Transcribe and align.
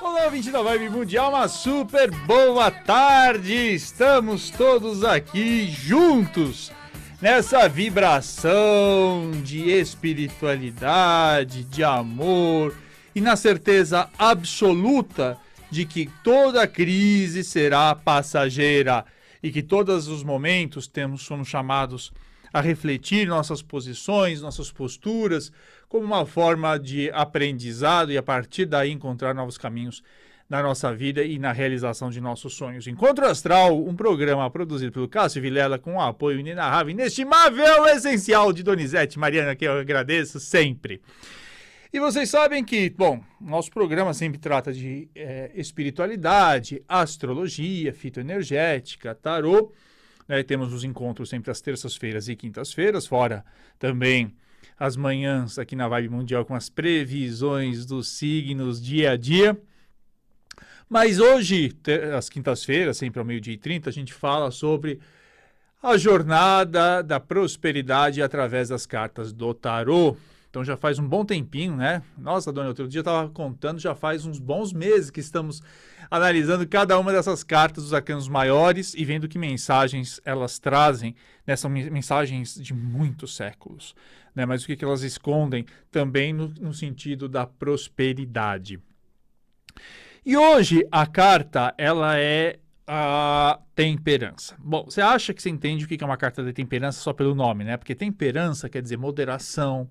Olá, 0.00 0.28
20 0.28 0.52
da 0.52 0.62
Vibe 0.62 0.90
Mundial, 0.90 1.30
uma 1.30 1.48
super 1.48 2.08
boa 2.24 2.70
tarde! 2.70 3.52
Estamos 3.52 4.48
todos 4.48 5.02
aqui 5.02 5.68
juntos 5.68 6.70
nessa 7.20 7.68
vibração 7.68 9.32
de 9.42 9.68
espiritualidade, 9.68 11.64
de 11.64 11.82
amor 11.82 12.76
e 13.12 13.20
na 13.20 13.34
certeza 13.34 14.08
absoluta 14.16 15.36
de 15.68 15.84
que 15.84 16.08
toda 16.22 16.68
crise 16.68 17.42
será 17.42 17.92
passageira 17.92 19.04
e 19.42 19.50
que 19.50 19.64
todos 19.64 20.06
os 20.06 20.22
momentos 20.22 20.86
temos 20.86 21.22
somos 21.22 21.48
chamados 21.48 22.12
a 22.52 22.60
refletir 22.60 23.26
nossas 23.26 23.62
posições, 23.62 24.40
nossas 24.40 24.70
posturas, 24.70 25.52
como 25.88 26.04
uma 26.04 26.26
forma 26.26 26.78
de 26.78 27.10
aprendizado 27.12 28.12
e 28.12 28.18
a 28.18 28.22
partir 28.22 28.66
daí 28.66 28.90
encontrar 28.90 29.34
novos 29.34 29.56
caminhos 29.56 30.02
na 30.48 30.62
nossa 30.62 30.94
vida 30.94 31.22
e 31.22 31.38
na 31.38 31.52
realização 31.52 32.10
de 32.10 32.20
nossos 32.20 32.54
sonhos. 32.54 32.86
Encontro 32.86 33.26
Astral, 33.26 33.84
um 33.86 33.94
programa 33.94 34.50
produzido 34.50 34.92
pelo 34.92 35.08
Cássio 35.08 35.42
Vilela 35.42 35.78
com 35.78 35.96
o 35.96 36.00
apoio 36.00 36.40
inenarrável, 36.40 36.90
inestimável, 36.90 37.86
essencial 37.86 38.52
de 38.52 38.62
Donizete 38.62 39.18
Mariana, 39.18 39.54
que 39.54 39.66
eu 39.66 39.72
agradeço 39.72 40.40
sempre. 40.40 41.02
E 41.92 41.98
vocês 41.98 42.28
sabem 42.28 42.64
que, 42.64 42.90
bom, 42.90 43.22
nosso 43.40 43.70
programa 43.70 44.12
sempre 44.12 44.38
trata 44.38 44.72
de 44.72 45.08
é, 45.14 45.50
espiritualidade, 45.54 46.82
astrologia, 46.88 47.92
fitoenergética, 47.92 49.14
tarô. 49.14 49.72
Né? 50.26 50.42
Temos 50.42 50.72
os 50.72 50.84
encontros 50.84 51.30
sempre 51.30 51.50
às 51.50 51.60
terças-feiras 51.60 52.28
e 52.28 52.36
quintas-feiras, 52.36 53.06
fora 53.06 53.44
também 53.78 54.34
as 54.78 54.96
manhãs 54.96 55.58
aqui 55.58 55.74
na 55.74 55.88
Vibe 55.88 56.10
Mundial 56.10 56.44
com 56.44 56.54
as 56.54 56.68
previsões 56.68 57.84
dos 57.84 58.08
signos 58.08 58.80
dia 58.80 59.12
a 59.12 59.16
dia. 59.16 59.60
Mas 60.88 61.18
hoje, 61.18 61.76
às 62.16 62.28
quintas-feiras, 62.30 62.96
sempre 62.96 63.18
ao 63.18 63.24
meio-dia 63.24 63.54
e 63.54 63.58
30, 63.58 63.90
a 63.90 63.92
gente 63.92 64.14
fala 64.14 64.50
sobre 64.50 65.00
a 65.82 65.96
jornada 65.96 67.02
da 67.02 67.20
prosperidade 67.20 68.22
através 68.22 68.68
das 68.68 68.86
cartas 68.86 69.32
do 69.32 69.52
tarô. 69.52 70.16
Então 70.50 70.64
já 70.64 70.76
faz 70.76 70.98
um 70.98 71.06
bom 71.06 71.24
tempinho, 71.24 71.76
né? 71.76 72.02
Nossa, 72.16 72.52
dona, 72.52 72.68
outro 72.68 72.88
dia 72.88 73.00
estava 73.00 73.28
contando, 73.28 73.78
já 73.78 73.94
faz 73.94 74.24
uns 74.24 74.38
bons 74.38 74.72
meses 74.72 75.10
que 75.10 75.20
estamos 75.20 75.62
analisando 76.10 76.66
cada 76.66 76.98
uma 76.98 77.12
dessas 77.12 77.44
cartas 77.44 77.84
dos 77.84 77.92
arcanos 77.92 78.28
maiores 78.28 78.94
e 78.94 79.04
vendo 79.04 79.28
que 79.28 79.38
mensagens 79.38 80.20
elas 80.24 80.58
trazem, 80.58 81.14
né? 81.46 81.54
São 81.54 81.70
mensagens 81.70 82.54
de 82.54 82.72
muitos 82.72 83.36
séculos, 83.36 83.94
né? 84.34 84.46
Mas 84.46 84.62
o 84.62 84.66
que, 84.66 84.76
que 84.76 84.84
elas 84.84 85.02
escondem 85.02 85.66
também 85.90 86.32
no, 86.32 86.48
no 86.48 86.72
sentido 86.72 87.28
da 87.28 87.46
prosperidade. 87.46 88.80
E 90.24 90.36
hoje 90.36 90.86
a 90.90 91.06
carta, 91.06 91.74
ela 91.76 92.18
é 92.18 92.58
a 92.86 93.60
temperança. 93.74 94.56
Bom, 94.58 94.84
você 94.84 95.02
acha 95.02 95.34
que 95.34 95.42
você 95.42 95.50
entende 95.50 95.84
o 95.84 95.88
que 95.88 96.02
é 96.02 96.06
uma 96.06 96.16
carta 96.16 96.42
de 96.42 96.54
temperança 96.54 97.00
só 97.00 97.12
pelo 97.12 97.34
nome, 97.34 97.64
né? 97.64 97.76
Porque 97.76 97.94
temperança 97.94 98.66
quer 98.66 98.80
dizer 98.80 98.96
moderação, 98.96 99.88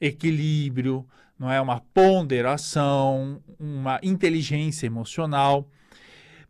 equilíbrio, 0.00 1.06
não 1.38 1.50
é 1.50 1.60
uma 1.60 1.80
ponderação, 1.80 3.42
uma 3.58 4.00
inteligência 4.02 4.86
emocional, 4.86 5.68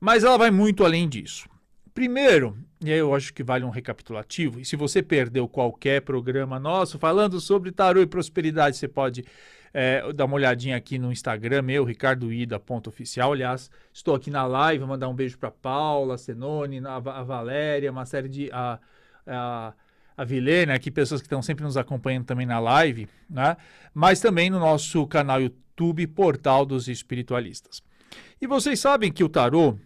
mas 0.01 0.25
ela 0.25 0.39
vai 0.39 0.51
muito 0.51 0.85
além 0.85 1.09
disso. 1.09 1.49
Primeiro, 1.93 2.57
e 2.85 2.93
aí 2.93 2.99
eu 2.99 3.15
acho 3.15 3.33
que 3.33 3.43
vale 3.43 3.65
um 3.65 3.71
recapitulativo, 3.71 4.61
e 4.61 4.65
se 4.65 4.77
você 4.77 5.03
perdeu 5.03 5.49
qualquer 5.49 6.03
programa 6.03 6.61
nosso 6.61 6.99
falando 6.99 7.41
sobre 7.41 7.73
tarô 7.73 8.03
e 8.03 8.07
prosperidade, 8.07 8.77
você 8.77 8.87
pode 8.87 9.25
é, 9.73 10.13
dar 10.13 10.27
uma 10.27 10.37
olhadinha 10.37 10.77
aqui 10.77 10.99
no 10.99 11.11
Instagram 11.11 11.63
meu, 11.63 11.85
ricardoida.oficial. 11.85 13.33
Aliás, 13.33 13.71
estou 13.93 14.15
aqui 14.15 14.31
na 14.31 14.47
live, 14.47 14.85
mandar 14.85 15.09
um 15.09 15.15
beijo 15.15 15.39
para 15.39 15.51
Paula, 15.51 16.17
Senone, 16.17 16.81
a, 16.87 16.97
a 16.97 17.23
Valéria, 17.23 17.91
uma 17.91 18.07
série 18.07 18.29
de... 18.29 18.51
A, 18.53 18.79
a, 19.27 19.75
a 20.17 20.25
Vilena, 20.25 20.75
aqui 20.75 20.91
pessoas 20.91 21.21
que 21.21 21.27
estão 21.27 21.43
sempre 21.43 21.65
nos 21.65 21.77
acompanhando 21.77 22.25
também 22.25 22.47
na 22.47 22.59
live, 22.59 23.09
né? 23.29 23.57
mas 23.93 24.21
também 24.21 24.49
no 24.49 24.59
nosso 24.59 25.07
canal 25.07 25.41
YouTube, 25.41 26.07
Portal 26.07 26.65
dos 26.65 26.89
Espiritualistas. 26.89 27.83
E 28.41 28.47
vocês 28.47 28.81
sabem 28.81 29.13
que 29.13 29.23
o 29.23 29.29
tarô 29.29 29.77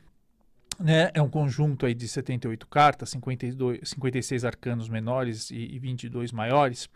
né, 0.78 1.10
é 1.14 1.20
um 1.20 1.28
conjunto 1.28 1.84
aí 1.84 1.94
de 1.94 2.06
78 2.06 2.66
cartas, 2.66 3.10
52, 3.10 3.80
56 3.82 4.44
arcanos 4.44 4.88
menores 4.88 5.50
e, 5.50 5.74
e 5.74 5.78
22 5.78 6.32
maiores. 6.32 6.88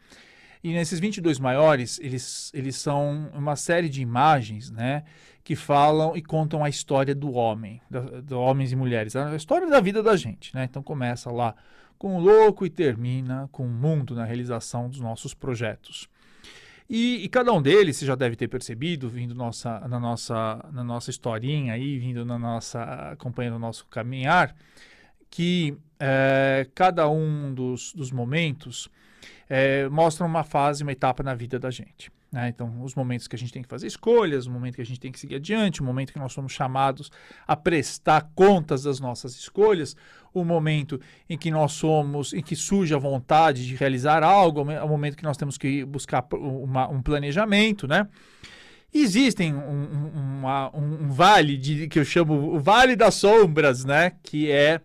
E 0.62 0.72
nesses 0.72 0.98
22 0.98 1.38
maiores, 1.38 1.98
eles, 2.00 2.50
eles 2.54 2.76
são 2.76 3.30
uma 3.34 3.54
série 3.54 3.88
de 3.88 4.00
imagens, 4.00 4.70
né, 4.70 5.04
que 5.42 5.54
falam 5.54 6.16
e 6.16 6.22
contam 6.22 6.64
a 6.64 6.70
história 6.70 7.14
do 7.14 7.32
homem, 7.32 7.82
de 8.22 8.32
homens 8.32 8.72
e 8.72 8.76
mulheres, 8.76 9.14
a 9.14 9.36
história 9.36 9.68
da 9.68 9.78
vida 9.78 10.02
da 10.02 10.16
gente, 10.16 10.54
né? 10.54 10.64
Então 10.64 10.82
começa 10.82 11.30
lá 11.30 11.54
com 11.98 12.16
o 12.16 12.20
louco 12.20 12.66
e 12.66 12.70
termina 12.70 13.48
com 13.52 13.66
o 13.66 13.70
mundo 13.70 14.14
na 14.14 14.24
realização 14.24 14.88
dos 14.88 15.00
nossos 15.00 15.34
projetos. 15.34 16.08
E, 16.88 17.24
e, 17.24 17.28
cada 17.28 17.52
um 17.52 17.62
deles, 17.62 17.96
você 17.96 18.04
já 18.04 18.14
deve 18.14 18.36
ter 18.36 18.46
percebido, 18.46 19.08
vindo 19.08 19.34
nossa, 19.34 19.80
na, 19.88 19.98
nossa, 19.98 20.64
na 20.70 20.84
nossa 20.84 21.10
historinha 21.10 21.72
aí, 21.72 21.98
vindo 21.98 22.24
na 22.26 22.38
nossa, 22.38 22.82
acompanhando 23.12 23.56
o 23.56 23.58
nosso 23.58 23.86
caminhar, 23.86 24.54
que 25.30 25.76
é, 25.98 26.66
cada 26.74 27.08
um 27.08 27.54
dos, 27.54 27.92
dos 27.94 28.12
momentos 28.12 28.88
é, 29.48 29.88
mostra 29.88 30.26
uma 30.26 30.44
fase, 30.44 30.82
uma 30.82 30.92
etapa 30.92 31.22
na 31.22 31.34
vida 31.34 31.58
da 31.58 31.70
gente. 31.70 32.12
Né? 32.34 32.48
Então, 32.48 32.82
os 32.82 32.96
momentos 32.96 33.28
que 33.28 33.36
a 33.36 33.38
gente 33.38 33.52
tem 33.52 33.62
que 33.62 33.68
fazer 33.68 33.86
escolhas, 33.86 34.44
o 34.44 34.50
momento 34.50 34.74
que 34.74 34.82
a 34.82 34.84
gente 34.84 34.98
tem 34.98 35.12
que 35.12 35.20
seguir 35.20 35.36
adiante, 35.36 35.80
o 35.80 35.84
momento 35.84 36.12
que 36.12 36.18
nós 36.18 36.32
somos 36.32 36.50
chamados 36.50 37.08
a 37.46 37.54
prestar 37.54 38.28
contas 38.34 38.82
das 38.82 38.98
nossas 38.98 39.36
escolhas, 39.36 39.94
o 40.32 40.44
momento 40.44 41.00
em 41.30 41.38
que 41.38 41.48
nós 41.48 41.70
somos, 41.74 42.32
em 42.32 42.42
que 42.42 42.56
surge 42.56 42.92
a 42.92 42.98
vontade 42.98 43.64
de 43.64 43.76
realizar 43.76 44.24
algo, 44.24 44.62
o 44.62 44.88
momento 44.88 45.16
que 45.16 45.22
nós 45.22 45.36
temos 45.36 45.56
que 45.56 45.84
buscar 45.84 46.26
uma, 46.32 46.88
um 46.88 47.00
planejamento, 47.00 47.86
né? 47.86 48.08
Existem 48.92 49.54
um, 49.54 49.58
um, 49.60 50.38
uma, 50.40 50.76
um, 50.76 51.08
vale 51.12 51.56
de, 51.56 51.86
que 51.86 52.00
eu 52.00 52.04
chamo 52.04 52.34
o 52.52 52.58
Vale 52.58 52.96
das 52.96 53.14
Sombras, 53.14 53.84
né? 53.84 54.10
Que 54.24 54.50
é 54.50 54.80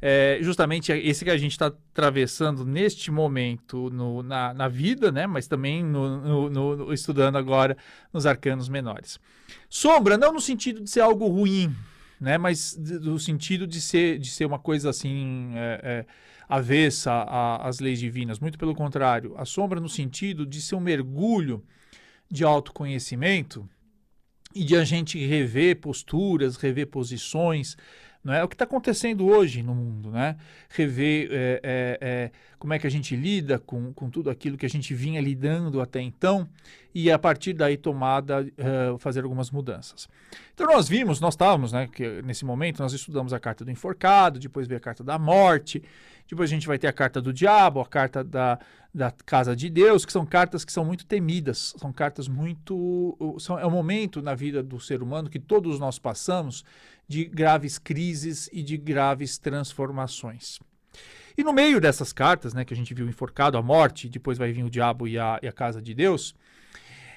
é 0.00 0.38
justamente 0.42 0.92
esse 0.92 1.24
que 1.24 1.30
a 1.30 1.36
gente 1.36 1.52
está 1.52 1.66
atravessando 1.66 2.64
neste 2.64 3.10
momento 3.10 3.90
no, 3.90 4.22
na, 4.22 4.52
na, 4.52 4.68
vida, 4.68 5.10
né? 5.10 5.26
mas 5.26 5.46
também 5.46 5.82
no, 5.82 6.50
no, 6.50 6.92
estudando 6.92 7.36
agora 7.36 7.76
nos 8.12 8.26
arcanos 8.26 8.68
menores. 8.68 9.18
Sombra, 9.68 10.18
não 10.18 10.32
no 10.32 10.40
sentido 10.40 10.82
de 10.82 10.90
ser 10.90 11.00
algo 11.00 11.26
ruim, 11.26 11.74
né? 12.20 12.36
mas 12.36 12.76
no 12.76 13.18
sentido 13.18 13.66
de 13.66 13.80
ser, 13.80 14.18
de 14.18 14.30
ser 14.30 14.44
uma 14.44 14.58
coisa 14.58 14.90
assim 14.90 15.52
é, 15.54 15.80
é, 15.82 16.06
avessa 16.48 17.22
às 17.60 17.80
leis 17.80 17.98
divinas, 17.98 18.38
muito 18.38 18.58
pelo 18.58 18.74
contrário. 18.74 19.34
A 19.38 19.44
sombra 19.44 19.80
no 19.80 19.88
sentido 19.88 20.44
de 20.44 20.60
ser 20.60 20.74
um 20.74 20.80
mergulho 20.80 21.64
de 22.30 22.44
autoconhecimento 22.44 23.68
e 24.54 24.64
de 24.64 24.76
a 24.76 24.84
gente 24.84 25.18
rever 25.24 25.80
posturas, 25.80 26.56
rever 26.56 26.86
posições, 26.86 27.76
é? 28.32 28.40
é 28.40 28.44
o 28.44 28.48
que 28.48 28.54
está 28.54 28.64
acontecendo 28.64 29.26
hoje 29.26 29.62
no 29.62 29.74
mundo, 29.74 30.10
né? 30.10 30.36
Rever 30.68 31.28
é, 31.30 31.60
é, 31.62 31.98
é, 32.00 32.30
como 32.58 32.72
é 32.72 32.78
que 32.78 32.86
a 32.86 32.90
gente 32.90 33.14
lida 33.14 33.58
com, 33.58 33.92
com 33.92 34.10
tudo 34.10 34.30
aquilo 34.30 34.56
que 34.56 34.66
a 34.66 34.68
gente 34.68 34.94
vinha 34.94 35.20
lidando 35.20 35.80
até 35.80 36.00
então 36.00 36.48
e 36.94 37.10
a 37.10 37.18
partir 37.18 37.52
daí 37.52 37.76
tomada 37.76 38.42
uh, 38.42 38.98
fazer 38.98 39.22
algumas 39.22 39.50
mudanças. 39.50 40.08
Então 40.54 40.66
nós 40.66 40.88
vimos, 40.88 41.20
nós 41.20 41.34
estávamos, 41.34 41.72
né? 41.72 41.88
Que 41.92 42.22
nesse 42.22 42.44
momento 42.44 42.80
nós 42.80 42.92
estudamos 42.92 43.32
a 43.32 43.38
carta 43.38 43.64
do 43.64 43.70
enforcado, 43.70 44.38
depois 44.38 44.66
veio 44.66 44.78
a 44.78 44.80
carta 44.80 45.04
da 45.04 45.18
morte, 45.18 45.82
depois 46.28 46.50
a 46.50 46.54
gente 46.54 46.66
vai 46.66 46.78
ter 46.78 46.88
a 46.88 46.92
carta 46.92 47.20
do 47.20 47.32
diabo, 47.32 47.80
a 47.80 47.86
carta 47.86 48.24
da, 48.24 48.58
da 48.92 49.10
casa 49.10 49.54
de 49.54 49.68
Deus, 49.70 50.04
que 50.04 50.12
são 50.12 50.26
cartas 50.26 50.64
que 50.64 50.72
são 50.72 50.84
muito 50.84 51.06
temidas, 51.06 51.74
são 51.76 51.92
cartas 51.92 52.26
muito. 52.26 53.36
São, 53.38 53.58
é 53.58 53.66
um 53.66 53.70
momento 53.70 54.20
na 54.20 54.34
vida 54.34 54.62
do 54.62 54.80
ser 54.80 55.02
humano 55.02 55.30
que 55.30 55.38
todos 55.38 55.78
nós 55.78 55.98
passamos 55.98 56.64
de 57.08 57.24
graves 57.24 57.78
crises 57.78 58.48
e 58.52 58.62
de 58.62 58.76
graves 58.76 59.38
transformações. 59.38 60.58
E 61.36 61.44
no 61.44 61.52
meio 61.52 61.80
dessas 61.80 62.12
cartas, 62.12 62.54
né, 62.54 62.64
que 62.64 62.72
a 62.72 62.76
gente 62.76 62.94
viu 62.94 63.06
enforcado, 63.06 63.58
a 63.58 63.62
morte, 63.62 64.08
depois 64.08 64.38
vai 64.38 64.52
vir 64.52 64.64
o 64.64 64.70
diabo 64.70 65.06
e 65.06 65.18
a, 65.18 65.38
e 65.42 65.46
a 65.46 65.52
casa 65.52 65.82
de 65.82 65.94
Deus, 65.94 66.34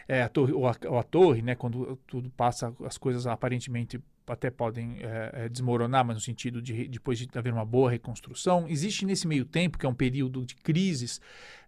é, 0.08 0.24
a 0.24 0.30
torre, 0.30 0.52
ou, 0.52 0.68
a, 0.68 0.76
ou 0.88 1.00
a 1.00 1.04
torre, 1.04 1.42
né, 1.42 1.56
quando 1.56 1.98
tudo 2.06 2.30
passa, 2.32 2.74
as 2.84 2.98
coisas 2.98 3.26
aparentemente 3.26 4.00
até 4.28 4.52
podem 4.52 4.98
é, 5.00 5.32
é, 5.46 5.50
desmoronar, 5.50 6.06
mas 6.06 6.16
no 6.16 6.22
sentido 6.22 6.62
de 6.62 6.88
depois 6.88 7.18
de 7.18 7.28
haver 7.36 7.54
uma 7.54 7.66
boa 7.66 7.90
reconstrução, 7.90 8.68
existe 8.68 9.06
nesse 9.06 9.28
meio 9.28 9.46
tempo, 9.46 9.78
que 9.78 9.86
é 9.86 9.90
um 9.90 9.94
período 9.94 10.46
de 10.46 10.56
crises, 10.56 11.22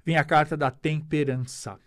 vem 0.05 0.17
a 0.17 0.23
carta 0.23 0.57
da 0.57 0.69
temperança. 0.69 1.79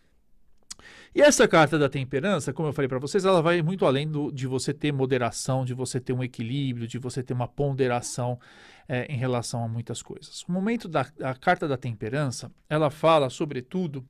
E 1.14 1.22
essa 1.22 1.46
carta 1.46 1.78
da 1.78 1.88
temperança, 1.88 2.52
como 2.52 2.68
eu 2.68 2.72
falei 2.72 2.88
para 2.88 2.98
vocês, 2.98 3.24
ela 3.24 3.40
vai 3.40 3.62
muito 3.62 3.86
além 3.86 4.10
do, 4.10 4.32
de 4.32 4.48
você 4.48 4.74
ter 4.74 4.92
moderação, 4.92 5.64
de 5.64 5.72
você 5.72 6.00
ter 6.00 6.12
um 6.12 6.24
equilíbrio, 6.24 6.88
de 6.88 6.98
você 6.98 7.22
ter 7.22 7.32
uma 7.32 7.46
ponderação 7.46 8.36
é, 8.88 9.06
em 9.06 9.16
relação 9.16 9.62
a 9.64 9.68
muitas 9.68 10.02
coisas. 10.02 10.42
O 10.48 10.50
momento 10.50 10.88
da 10.88 11.04
carta 11.40 11.68
da 11.68 11.76
temperança, 11.76 12.50
ela 12.68 12.90
fala, 12.90 13.30
sobretudo, 13.30 14.04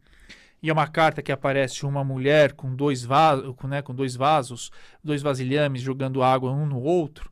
e 0.62 0.70
é 0.70 0.72
uma 0.72 0.86
carta 0.88 1.20
que 1.20 1.30
aparece 1.30 1.84
uma 1.84 2.02
mulher 2.02 2.54
com 2.54 2.74
dois, 2.74 3.04
vasos, 3.04 3.54
com, 3.54 3.68
né, 3.68 3.82
com 3.82 3.94
dois 3.94 4.16
vasos, 4.16 4.70
dois 5.02 5.20
vasilhames 5.20 5.82
jogando 5.82 6.22
água 6.22 6.50
um 6.52 6.64
no 6.64 6.80
outro, 6.80 7.30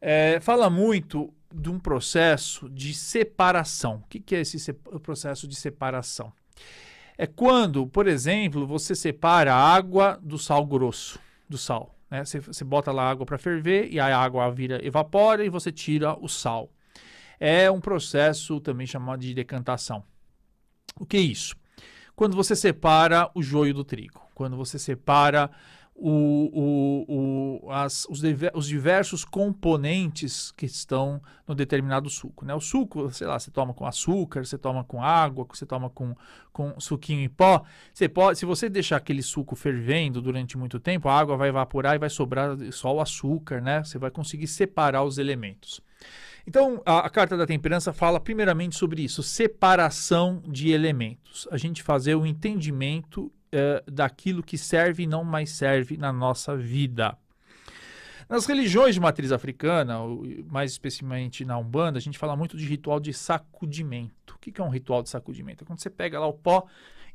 é, 0.00 0.40
fala 0.40 0.70
muito 0.70 1.30
de 1.54 1.68
um 1.68 1.78
processo 1.78 2.70
de 2.70 2.94
separação. 2.94 3.96
O 3.96 4.08
que, 4.08 4.18
que 4.18 4.34
é 4.34 4.40
esse 4.40 4.72
processo 5.02 5.46
de 5.46 5.54
separação? 5.54 6.32
É 7.16 7.26
quando, 7.26 7.86
por 7.86 8.06
exemplo, 8.06 8.66
você 8.66 8.94
separa 8.94 9.54
a 9.54 9.74
água 9.74 10.18
do 10.22 10.38
sal 10.38 10.66
grosso, 10.66 11.18
do 11.48 11.56
sal. 11.56 11.94
Né? 12.10 12.24
Você, 12.24 12.40
você 12.40 12.64
bota 12.64 12.90
lá 12.90 13.08
água 13.08 13.24
para 13.24 13.38
ferver 13.38 13.88
e 13.90 14.00
a 14.00 14.16
água 14.16 14.50
vira 14.50 14.84
evapora 14.84 15.44
e 15.44 15.48
você 15.48 15.70
tira 15.70 16.16
o 16.18 16.28
sal. 16.28 16.70
É 17.38 17.70
um 17.70 17.80
processo 17.80 18.60
também 18.60 18.86
chamado 18.86 19.20
de 19.20 19.34
decantação. 19.34 20.02
O 20.98 21.06
que 21.06 21.16
é 21.16 21.20
isso? 21.20 21.54
Quando 22.16 22.36
você 22.36 22.54
separa 22.54 23.30
o 23.34 23.42
joio 23.42 23.74
do 23.74 23.84
trigo, 23.84 24.20
quando 24.34 24.56
você 24.56 24.78
separa 24.78 25.50
o, 25.96 26.50
o, 26.52 27.64
o, 27.66 27.70
as, 27.70 28.04
os, 28.10 28.20
os, 28.52 28.66
diversos 28.66 29.24
componentes 29.24 30.50
que 30.50 30.66
estão 30.66 31.22
no 31.46 31.54
determinado 31.54 32.10
suco. 32.10 32.44
Né? 32.44 32.52
O 32.52 32.60
suco, 32.60 33.10
sei 33.12 33.26
lá, 33.26 33.38
você 33.38 33.50
toma 33.50 33.72
com 33.72 33.86
açúcar, 33.86 34.44
você 34.44 34.58
toma 34.58 34.82
com 34.82 35.02
água, 35.02 35.46
você 35.48 35.64
toma 35.64 35.88
com, 35.88 36.14
com 36.52 36.78
suquinho 36.80 37.20
em 37.20 37.28
pó. 37.28 37.64
Você 37.92 38.08
pode, 38.08 38.38
se 38.38 38.44
você 38.44 38.68
deixar 38.68 38.96
aquele 38.96 39.22
suco 39.22 39.54
fervendo 39.54 40.20
durante 40.20 40.58
muito 40.58 40.80
tempo, 40.80 41.08
a 41.08 41.18
água 41.18 41.36
vai 41.36 41.48
evaporar 41.48 41.94
e 41.94 41.98
vai 41.98 42.10
sobrar 42.10 42.56
só 42.72 42.94
o 42.94 43.00
açúcar, 43.00 43.60
né? 43.60 43.84
Você 43.84 43.96
vai 43.96 44.10
conseguir 44.10 44.48
separar 44.48 45.04
os 45.04 45.16
elementos. 45.16 45.80
Então, 46.46 46.82
a, 46.84 47.06
a, 47.06 47.10
carta 47.10 47.36
da 47.36 47.46
temperança 47.46 47.92
fala 47.92 48.20
primeiramente 48.20 48.76
sobre 48.76 49.02
isso, 49.02 49.22
separação 49.22 50.42
de 50.46 50.70
elementos. 50.72 51.48
A 51.50 51.56
gente 51.56 51.82
fazer 51.82 52.16
o 52.16 52.26
entendimento 52.26 53.32
uh, 53.54 53.90
daquilo 53.90 54.42
que 54.42 54.58
serve 54.58 55.04
e 55.04 55.06
não 55.06 55.24
mais 55.24 55.50
serve 55.50 55.96
na 55.96 56.12
nossa 56.12 56.56
vida. 56.56 57.16
Nas 58.28 58.46
religiões 58.46 58.94
de 58.94 59.00
matriz 59.00 59.32
africana, 59.32 59.98
mais 60.46 60.72
especificamente 60.72 61.44
na 61.44 61.58
Umbanda, 61.58 61.98
a 61.98 62.00
gente 62.00 62.18
fala 62.18 62.34
muito 62.34 62.56
de 62.56 62.66
ritual 62.66 62.98
de 62.98 63.12
sacudimento. 63.12 64.34
O 64.34 64.38
que 64.38 64.60
é 64.60 64.64
um 64.64 64.70
ritual 64.70 65.02
de 65.02 65.10
sacudimento? 65.10 65.62
É 65.62 65.66
quando 65.66 65.80
você 65.80 65.90
pega 65.90 66.18
lá 66.18 66.26
o 66.26 66.32
pó 66.32 66.66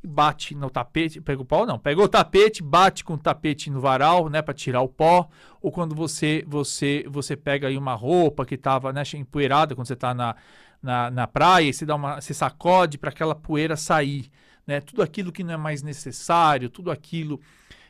e 0.03 0.07
bate 0.07 0.55
no 0.55 0.69
tapete, 0.69 1.19
pega 1.19 1.41
o 1.41 1.45
pó 1.45 1.65
não, 1.65 1.77
pega 1.77 2.01
o 2.01 2.07
tapete, 2.07 2.63
bate 2.63 3.03
com 3.03 3.15
o 3.15 3.17
tapete 3.17 3.69
no 3.69 3.81
varal, 3.81 4.29
né, 4.29 4.41
para 4.41 4.53
tirar 4.53 4.81
o 4.81 4.87
pó, 4.87 5.27
ou 5.61 5.71
quando 5.71 5.93
você 5.93 6.43
você 6.47 7.03
você 7.09 7.35
pega 7.35 7.67
aí 7.67 7.77
uma 7.77 7.95
roupa 7.95 8.45
que 8.45 8.55
estava 8.55 8.93
né, 8.93 9.03
empoeirada 9.15 9.75
quando 9.75 9.87
você 9.87 9.93
está 9.93 10.13
na, 10.13 10.35
na, 10.81 11.11
na 11.11 11.27
praia, 11.27 11.69
e 11.69 11.73
você 11.73 11.85
dá 11.85 11.95
uma, 11.95 12.21
você 12.21 12.33
sacode 12.33 12.97
para 12.97 13.09
aquela 13.09 13.35
poeira 13.35 13.75
sair 13.75 14.29
né? 14.69 14.79
Tudo 14.79 15.01
aquilo 15.01 15.31
que 15.31 15.43
não 15.43 15.55
é 15.55 15.57
mais 15.57 15.81
necessário, 15.81 16.69
tudo 16.69 16.91
aquilo 16.91 17.41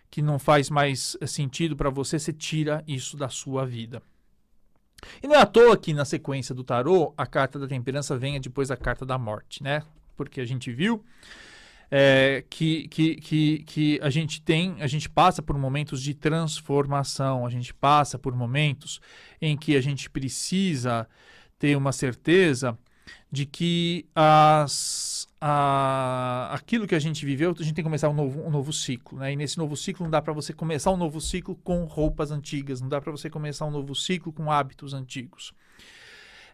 que 0.09 0.21
não 0.21 0.39
faz 0.39 0.69
mais 0.69 1.17
eh, 1.19 1.27
sentido 1.27 1.75
para 1.75 1.89
você, 1.89 2.17
você 2.17 2.31
tira 2.33 2.83
isso 2.87 3.17
da 3.17 3.27
sua 3.27 3.65
vida. 3.65 4.01
E 5.21 5.27
não 5.27 5.35
é 5.35 5.41
à 5.41 5.45
toa 5.45 5.77
que 5.77 5.93
na 5.93 6.05
sequência 6.05 6.55
do 6.55 6.63
tarô, 6.63 7.13
a 7.17 7.25
carta 7.25 7.59
da 7.59 7.67
temperança 7.67 8.17
venha 8.17 8.39
depois 8.39 8.69
da 8.69 8.77
carta 8.77 9.05
da 9.05 9.17
morte, 9.17 9.61
né? 9.61 9.83
Porque 10.15 10.41
a 10.41 10.45
gente 10.45 10.71
viu 10.71 11.03
é, 11.91 12.43
que, 12.49 12.87
que, 12.87 13.15
que, 13.15 13.63
que 13.63 13.99
a 14.01 14.09
gente 14.09 14.41
tem, 14.41 14.81
a 14.81 14.87
gente 14.87 15.09
passa 15.09 15.41
por 15.41 15.57
momentos 15.57 16.01
de 16.01 16.13
transformação, 16.13 17.45
a 17.45 17.49
gente 17.49 17.73
passa 17.73 18.17
por 18.17 18.33
momentos 18.33 19.01
em 19.41 19.57
que 19.57 19.75
a 19.75 19.81
gente 19.81 20.09
precisa 20.09 21.07
ter 21.57 21.75
uma 21.75 21.91
certeza 21.91 22.77
de 23.31 23.45
que 23.45 24.05
as, 24.15 25.28
a, 25.41 26.49
aquilo 26.53 26.85
que 26.85 26.95
a 26.95 26.99
gente 26.99 27.25
viveu, 27.25 27.51
a 27.51 27.63
gente 27.63 27.73
tem 27.73 27.75
que 27.75 27.83
começar 27.83 28.09
um 28.09 28.13
novo, 28.13 28.41
um 28.41 28.49
novo 28.49 28.73
ciclo. 28.73 29.19
Né? 29.19 29.33
E 29.33 29.35
nesse 29.35 29.57
novo 29.57 29.75
ciclo 29.77 30.03
não 30.03 30.11
dá 30.11 30.21
para 30.21 30.33
você 30.33 30.53
começar 30.53 30.91
um 30.91 30.97
novo 30.97 31.21
ciclo 31.21 31.55
com 31.55 31.85
roupas 31.85 32.31
antigas, 32.31 32.81
não 32.81 32.89
dá 32.89 32.99
para 32.99 33.11
você 33.11 33.29
começar 33.29 33.65
um 33.65 33.71
novo 33.71 33.95
ciclo 33.95 34.33
com 34.33 34.51
hábitos 34.51 34.93
antigos. 34.93 35.53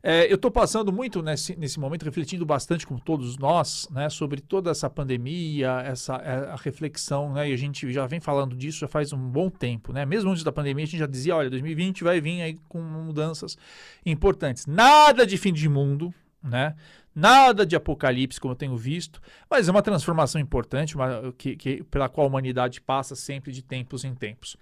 É, 0.07 0.31
eu 0.31 0.35
estou 0.35 0.51
passando 0.51 0.93
muito 0.93 1.23
nesse, 1.23 1.55
nesse 1.55 1.79
momento, 1.79 2.05
refletindo 2.05 2.45
bastante 2.45 2.85
com 2.85 2.95
todos 2.95 3.39
nós, 3.39 3.89
né, 3.89 4.07
sobre 4.07 4.39
toda 4.39 4.69
essa 4.69 4.87
pandemia, 4.87 5.81
essa 5.83 6.17
é, 6.17 6.51
a 6.51 6.55
reflexão, 6.55 7.33
né, 7.33 7.49
e 7.49 7.53
a 7.53 7.57
gente 7.57 7.91
já 7.91 8.05
vem 8.05 8.19
falando 8.19 8.55
disso 8.55 8.81
já 8.81 8.87
faz 8.87 9.11
um 9.11 9.17
bom 9.17 9.49
tempo, 9.49 9.91
né, 9.91 10.05
mesmo 10.05 10.29
antes 10.29 10.43
da 10.43 10.51
pandemia 10.51 10.83
a 10.83 10.85
gente 10.85 10.99
já 10.99 11.07
dizia, 11.07 11.35
olha, 11.35 11.49
2020 11.49 12.03
vai 12.03 12.21
vir 12.21 12.39
aí 12.43 12.59
com 12.69 12.79
mudanças 12.83 13.57
importantes. 14.05 14.67
Nada 14.67 15.25
de 15.25 15.39
fim 15.39 15.51
de 15.51 15.67
mundo, 15.67 16.13
né? 16.43 16.75
Nada 17.15 17.65
de 17.65 17.77
apocalipse, 17.77 18.41
como 18.41 18.51
eu 18.51 18.57
tenho 18.57 18.75
visto, 18.75 19.21
mas 19.49 19.69
é 19.69 19.71
uma 19.71 19.81
transformação 19.81 20.39
importante 20.41 20.95
uma, 20.95 21.33
que, 21.37 21.55
que, 21.55 21.83
pela 21.85 22.09
qual 22.09 22.27
a 22.27 22.29
humanidade 22.29 22.81
passa 22.81 23.15
sempre 23.15 23.53
de 23.53 23.61
tempos 23.61 24.03
em 24.03 24.13
tempos. 24.13 24.57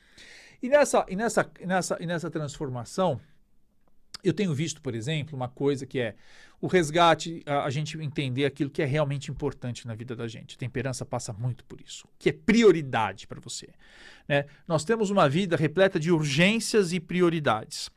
E 0.62 0.70
nessa, 0.70 1.04
e 1.10 1.16
nessa, 1.16 1.52
nessa, 1.66 1.98
e 2.00 2.06
nessa 2.06 2.30
transformação, 2.30 3.20
eu 4.24 4.34
tenho 4.34 4.54
visto, 4.54 4.82
por 4.82 4.96
exemplo, 4.96 5.36
uma 5.36 5.50
coisa 5.50 5.86
que 5.86 6.00
é 6.00 6.16
o 6.62 6.68
resgate, 6.68 7.44
a, 7.46 7.66
a, 7.66 7.70
gente 7.70 7.98
entender 7.98 8.46
aquilo 8.46 8.70
que 8.70 8.82
é 8.82 8.86
realmente 8.86 9.30
importante 9.30 9.86
na 9.86 9.94
vida 9.94 10.16
da 10.16 10.28
gente. 10.28 10.56
A 10.56 10.60
temperança 10.60 11.06
passa 11.06 11.34
muito 11.34 11.66
por 11.66 11.82
isso, 11.82 12.08
que 12.18 12.30
é 12.30 12.32
prioridade 12.32 13.28
para 13.28 13.42
você. 13.42 13.68
Né? 14.28 14.46
Nós 14.66 14.86
temos 14.86 15.10
uma 15.10 15.28
vida 15.28 15.58
repleta 15.58 16.00
de 16.00 16.12
urgências 16.12 16.94
e 16.94 17.00
prioridades. 17.00 17.92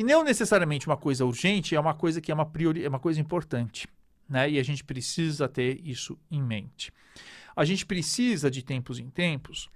E 0.00 0.02
não 0.02 0.24
necessariamente 0.24 0.86
uma 0.86 0.96
coisa 0.96 1.26
urgente 1.26 1.76
é 1.76 1.78
uma 1.78 1.92
coisa 1.92 2.22
que 2.22 2.32
é 2.32 2.34
uma, 2.34 2.46
priori, 2.46 2.82
é 2.82 2.88
uma 2.88 2.98
coisa 2.98 3.20
importante. 3.20 3.86
Né? 4.26 4.52
E 4.52 4.58
a 4.58 4.62
gente 4.62 4.82
precisa 4.82 5.46
ter 5.46 5.78
isso 5.86 6.18
em 6.30 6.42
mente. 6.42 6.90
A 7.54 7.66
gente 7.66 7.84
precisa, 7.84 8.50
de 8.50 8.62
tempos 8.62 8.98
em 8.98 9.10
tempos, 9.10 9.68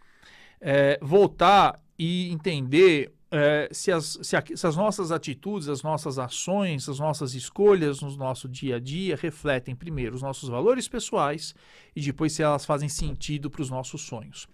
é, 0.63 0.99
voltar 1.03 1.79
e 1.99 2.33
entender 2.33 3.13
é, 3.31 3.69
se, 3.71 3.93
as, 3.93 4.19
se, 4.23 4.35
a, 4.35 4.43
se, 4.43 4.67
as, 4.67 4.75
nossas 4.77 5.13
atitudes, 5.13 5.69
as 5.69 5.83
nossas 5.83 6.19
ações, 6.19 6.89
as 6.89 6.99
nossas 6.99 7.35
escolhas 7.35 8.01
no 8.01 8.17
nosso 8.17 8.49
dia 8.49 8.77
a 8.77 8.81
dia 8.81 9.19
refletem 9.21 9.77
primeiro 9.77 10.17
os 10.17 10.23
nossos 10.23 10.49
valores 10.49 10.89
pessoais 10.89 11.55
e 11.95 12.01
depois 12.01 12.33
se 12.33 12.43
elas 12.43 12.65
fazem 12.65 12.89
sentido 12.89 13.51
para 13.51 13.61
os 13.61 13.69
nossos 13.69 14.01
sonhos. 14.01 14.49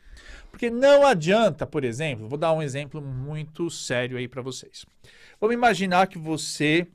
Porque 0.51 0.69
não 0.69 1.07
adianta, 1.07 1.65
por 1.65 1.85
exemplo, 1.85 2.29
vou 2.29 2.37
dar 2.37 2.53
um 2.53 2.61
exemplo 2.61 3.01
muito 3.01 3.71
sério 3.71 4.19
aí 4.19 4.27
para 4.27 4.43
vocês. 4.43 4.85
Vamos 5.41 5.55
imaginar 5.55 6.07
que 6.07 6.19
você 6.19 6.87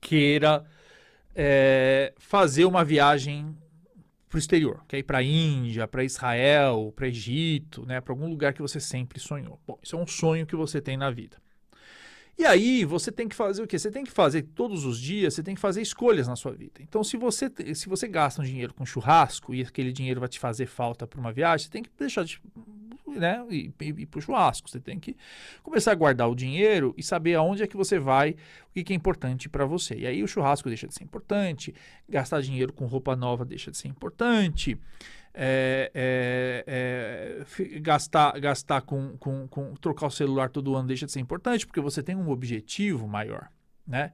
queira 0.00 0.64
é, 1.34 2.12
fazer 2.18 2.64
uma 2.64 2.84
viagem 2.84 3.56
para 4.28 4.36
o 4.36 4.38
exterior, 4.38 4.84
ir 4.92 5.04
para 5.04 5.18
a 5.18 5.22
Índia, 5.22 5.86
para 5.86 6.02
Israel, 6.02 6.92
para 6.94 7.06
Egito, 7.06 7.86
né, 7.86 8.00
para 8.00 8.12
algum 8.12 8.28
lugar 8.28 8.52
que 8.52 8.60
você 8.60 8.80
sempre 8.80 9.20
sonhou. 9.20 9.60
Bom, 9.66 9.78
isso 9.82 9.94
é 9.94 9.98
um 9.98 10.06
sonho 10.06 10.46
que 10.46 10.56
você 10.56 10.80
tem 10.80 10.96
na 10.96 11.10
vida. 11.10 11.36
E 12.38 12.46
aí 12.46 12.84
você 12.84 13.10
tem 13.10 13.26
que 13.26 13.34
fazer 13.34 13.62
o 13.62 13.66
quê? 13.66 13.76
Você 13.76 13.90
tem 13.90 14.04
que 14.04 14.12
fazer 14.12 14.42
todos 14.42 14.84
os 14.84 15.00
dias, 15.00 15.34
você 15.34 15.42
tem 15.42 15.56
que 15.56 15.60
fazer 15.60 15.82
escolhas 15.82 16.28
na 16.28 16.36
sua 16.36 16.52
vida. 16.52 16.80
Então, 16.80 17.02
se 17.02 17.16
você, 17.16 17.50
se 17.74 17.88
você 17.88 18.06
gasta 18.06 18.40
um 18.40 18.44
dinheiro 18.44 18.72
com 18.72 18.86
churrasco 18.86 19.52
e 19.52 19.62
aquele 19.62 19.90
dinheiro 19.90 20.20
vai 20.20 20.28
te 20.28 20.38
fazer 20.38 20.66
falta 20.66 21.04
para 21.04 21.18
uma 21.18 21.32
viagem, 21.32 21.66
você 21.66 21.72
tem 21.72 21.82
que 21.82 21.90
deixar 21.98 22.24
de 22.24 22.40
né, 23.08 23.44
ir, 23.50 23.72
ir 23.80 24.06
para 24.06 24.18
o 24.18 24.22
churrasco. 24.22 24.70
Você 24.70 24.78
tem 24.78 25.00
que 25.00 25.16
começar 25.64 25.90
a 25.90 25.94
guardar 25.96 26.30
o 26.30 26.34
dinheiro 26.34 26.94
e 26.96 27.02
saber 27.02 27.34
aonde 27.34 27.64
é 27.64 27.66
que 27.66 27.76
você 27.76 27.98
vai, 27.98 28.30
o 28.70 28.74
que, 28.74 28.84
que 28.84 28.92
é 28.92 28.96
importante 28.96 29.48
para 29.48 29.66
você. 29.66 29.96
E 29.96 30.06
aí 30.06 30.22
o 30.22 30.28
churrasco 30.28 30.68
deixa 30.68 30.86
de 30.86 30.94
ser 30.94 31.02
importante, 31.02 31.74
gastar 32.08 32.40
dinheiro 32.40 32.72
com 32.72 32.86
roupa 32.86 33.16
nova 33.16 33.44
deixa 33.44 33.72
de 33.72 33.76
ser 33.76 33.88
importante. 33.88 34.78
É, 35.40 35.92
é, 35.94 36.64
é, 36.66 37.78
gastar, 37.78 38.40
gastar 38.40 38.80
com, 38.80 39.16
com, 39.18 39.46
com 39.46 39.74
trocar 39.74 40.08
o 40.08 40.10
celular 40.10 40.50
todo 40.50 40.74
ano 40.74 40.88
deixa 40.88 41.06
de 41.06 41.12
ser 41.12 41.20
importante, 41.20 41.64
porque 41.64 41.80
você 41.80 42.02
tem 42.02 42.16
um 42.16 42.28
objetivo 42.28 43.06
maior, 43.06 43.48
né? 43.86 44.10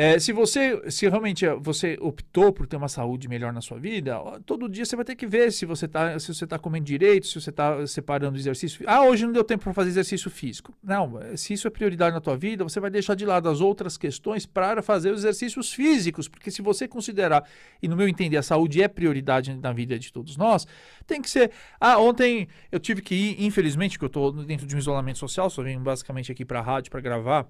É, 0.00 0.16
se 0.20 0.30
você, 0.32 0.80
se 0.92 1.08
realmente 1.08 1.44
você 1.58 1.98
optou 2.00 2.52
por 2.52 2.68
ter 2.68 2.76
uma 2.76 2.86
saúde 2.86 3.26
melhor 3.26 3.52
na 3.52 3.60
sua 3.60 3.80
vida, 3.80 4.16
todo 4.46 4.68
dia 4.68 4.84
você 4.84 4.94
vai 4.94 5.04
ter 5.04 5.16
que 5.16 5.26
ver 5.26 5.50
se 5.50 5.66
você 5.66 5.86
está 5.86 6.16
se 6.20 6.32
você 6.32 6.46
tá 6.46 6.56
comendo 6.56 6.84
direito, 6.84 7.26
se 7.26 7.40
você 7.40 7.50
está 7.50 7.84
separando 7.84 8.38
exercício. 8.38 8.84
Ah, 8.86 9.02
hoje 9.02 9.26
não 9.26 9.32
deu 9.32 9.42
tempo 9.42 9.64
para 9.64 9.74
fazer 9.74 9.90
exercício 9.90 10.30
físico. 10.30 10.72
Não, 10.80 11.18
se 11.36 11.52
isso 11.52 11.66
é 11.66 11.70
prioridade 11.70 12.14
na 12.14 12.20
tua 12.20 12.36
vida, 12.36 12.62
você 12.62 12.78
vai 12.78 12.90
deixar 12.90 13.16
de 13.16 13.26
lado 13.26 13.48
as 13.48 13.60
outras 13.60 13.98
questões 13.98 14.46
para 14.46 14.82
fazer 14.82 15.10
os 15.10 15.18
exercícios 15.24 15.72
físicos, 15.72 16.28
porque 16.28 16.52
se 16.52 16.62
você 16.62 16.86
considerar, 16.86 17.42
e 17.82 17.88
no 17.88 17.96
meu 17.96 18.06
entender, 18.06 18.36
a 18.36 18.42
saúde 18.42 18.80
é 18.80 18.86
prioridade 18.86 19.52
na 19.56 19.72
vida 19.72 19.98
de 19.98 20.12
todos 20.12 20.36
nós, 20.36 20.64
tem 21.08 21.20
que 21.20 21.28
ser. 21.28 21.50
Ah, 21.80 21.98
ontem 21.98 22.46
eu 22.70 22.78
tive 22.78 23.02
que 23.02 23.16
ir, 23.16 23.44
infelizmente, 23.44 23.98
que 23.98 24.04
eu 24.04 24.06
estou 24.06 24.30
dentro 24.30 24.64
de 24.64 24.76
um 24.76 24.78
isolamento 24.78 25.18
social, 25.18 25.50
só 25.50 25.60
venho 25.60 25.80
basicamente 25.80 26.30
aqui 26.30 26.44
para 26.44 26.60
a 26.60 26.62
rádio 26.62 26.88
para 26.88 27.00
gravar 27.00 27.48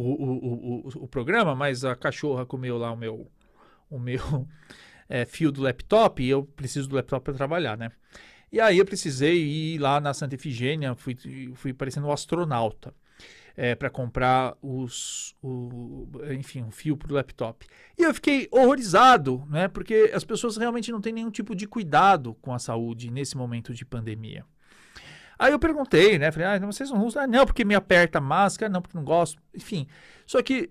o, 0.00 0.24
o, 0.24 0.88
o, 0.88 1.04
o, 1.04 1.08
programa, 1.08 1.54
mas 1.54 1.84
a 1.84 1.96
cachorra 1.96 2.44
comeu 2.44 2.76
lá 2.78 2.92
o 2.92 2.96
meu, 2.96 3.30
o 3.90 3.98
meu 3.98 4.46
é, 5.08 5.24
fio 5.24 5.50
do 5.50 5.62
laptop 5.62 6.22
e 6.22 6.28
eu 6.28 6.44
preciso 6.44 6.88
do 6.88 6.96
laptop 6.96 7.24
para 7.24 7.34
trabalhar, 7.34 7.76
né? 7.76 7.90
E 8.52 8.60
aí 8.60 8.78
eu 8.78 8.84
precisei 8.84 9.36
ir 9.42 9.78
lá 9.78 10.00
na 10.00 10.14
Santa 10.14 10.34
Efigênia, 10.34 10.94
fui, 10.94 11.16
fui 11.54 11.72
parecendo 11.72 12.06
um 12.06 12.12
astronauta. 12.12 12.94
é, 13.56 13.74
para 13.74 13.88
comprar 13.88 14.54
os, 14.60 15.34
o, 15.42 16.06
enfim, 16.30 16.62
um 16.62 16.70
fio 16.70 16.96
para 16.96 17.10
o 17.10 17.14
laptop. 17.14 17.66
E 17.98 18.02
eu 18.02 18.12
fiquei 18.12 18.46
horrorizado, 18.52 19.44
né? 19.48 19.66
Porque 19.66 20.10
as 20.14 20.24
pessoas 20.24 20.56
realmente 20.58 20.92
não 20.92 21.00
têm 21.00 21.12
nenhum 21.12 21.30
tipo 21.30 21.54
de 21.54 21.66
cuidado 21.66 22.34
com 22.34 22.52
a 22.52 22.58
saúde 22.58 23.10
nesse 23.10 23.36
momento 23.36 23.72
de 23.72 23.84
pandemia. 23.84 24.44
Aí 25.38 25.52
eu 25.52 25.58
perguntei, 25.58 26.18
né? 26.18 26.30
Falei, 26.32 26.48
ah, 26.48 26.58
vocês 26.66 26.90
não 26.90 27.04
usam? 27.04 27.22
Ah, 27.22 27.26
não, 27.26 27.44
porque 27.44 27.64
me 27.64 27.74
aperta 27.74 28.18
a 28.18 28.20
máscara, 28.20 28.72
não, 28.72 28.80
porque 28.80 28.96
não 28.96 29.04
gosto. 29.04 29.40
Enfim, 29.54 29.86
só 30.26 30.42
que 30.42 30.70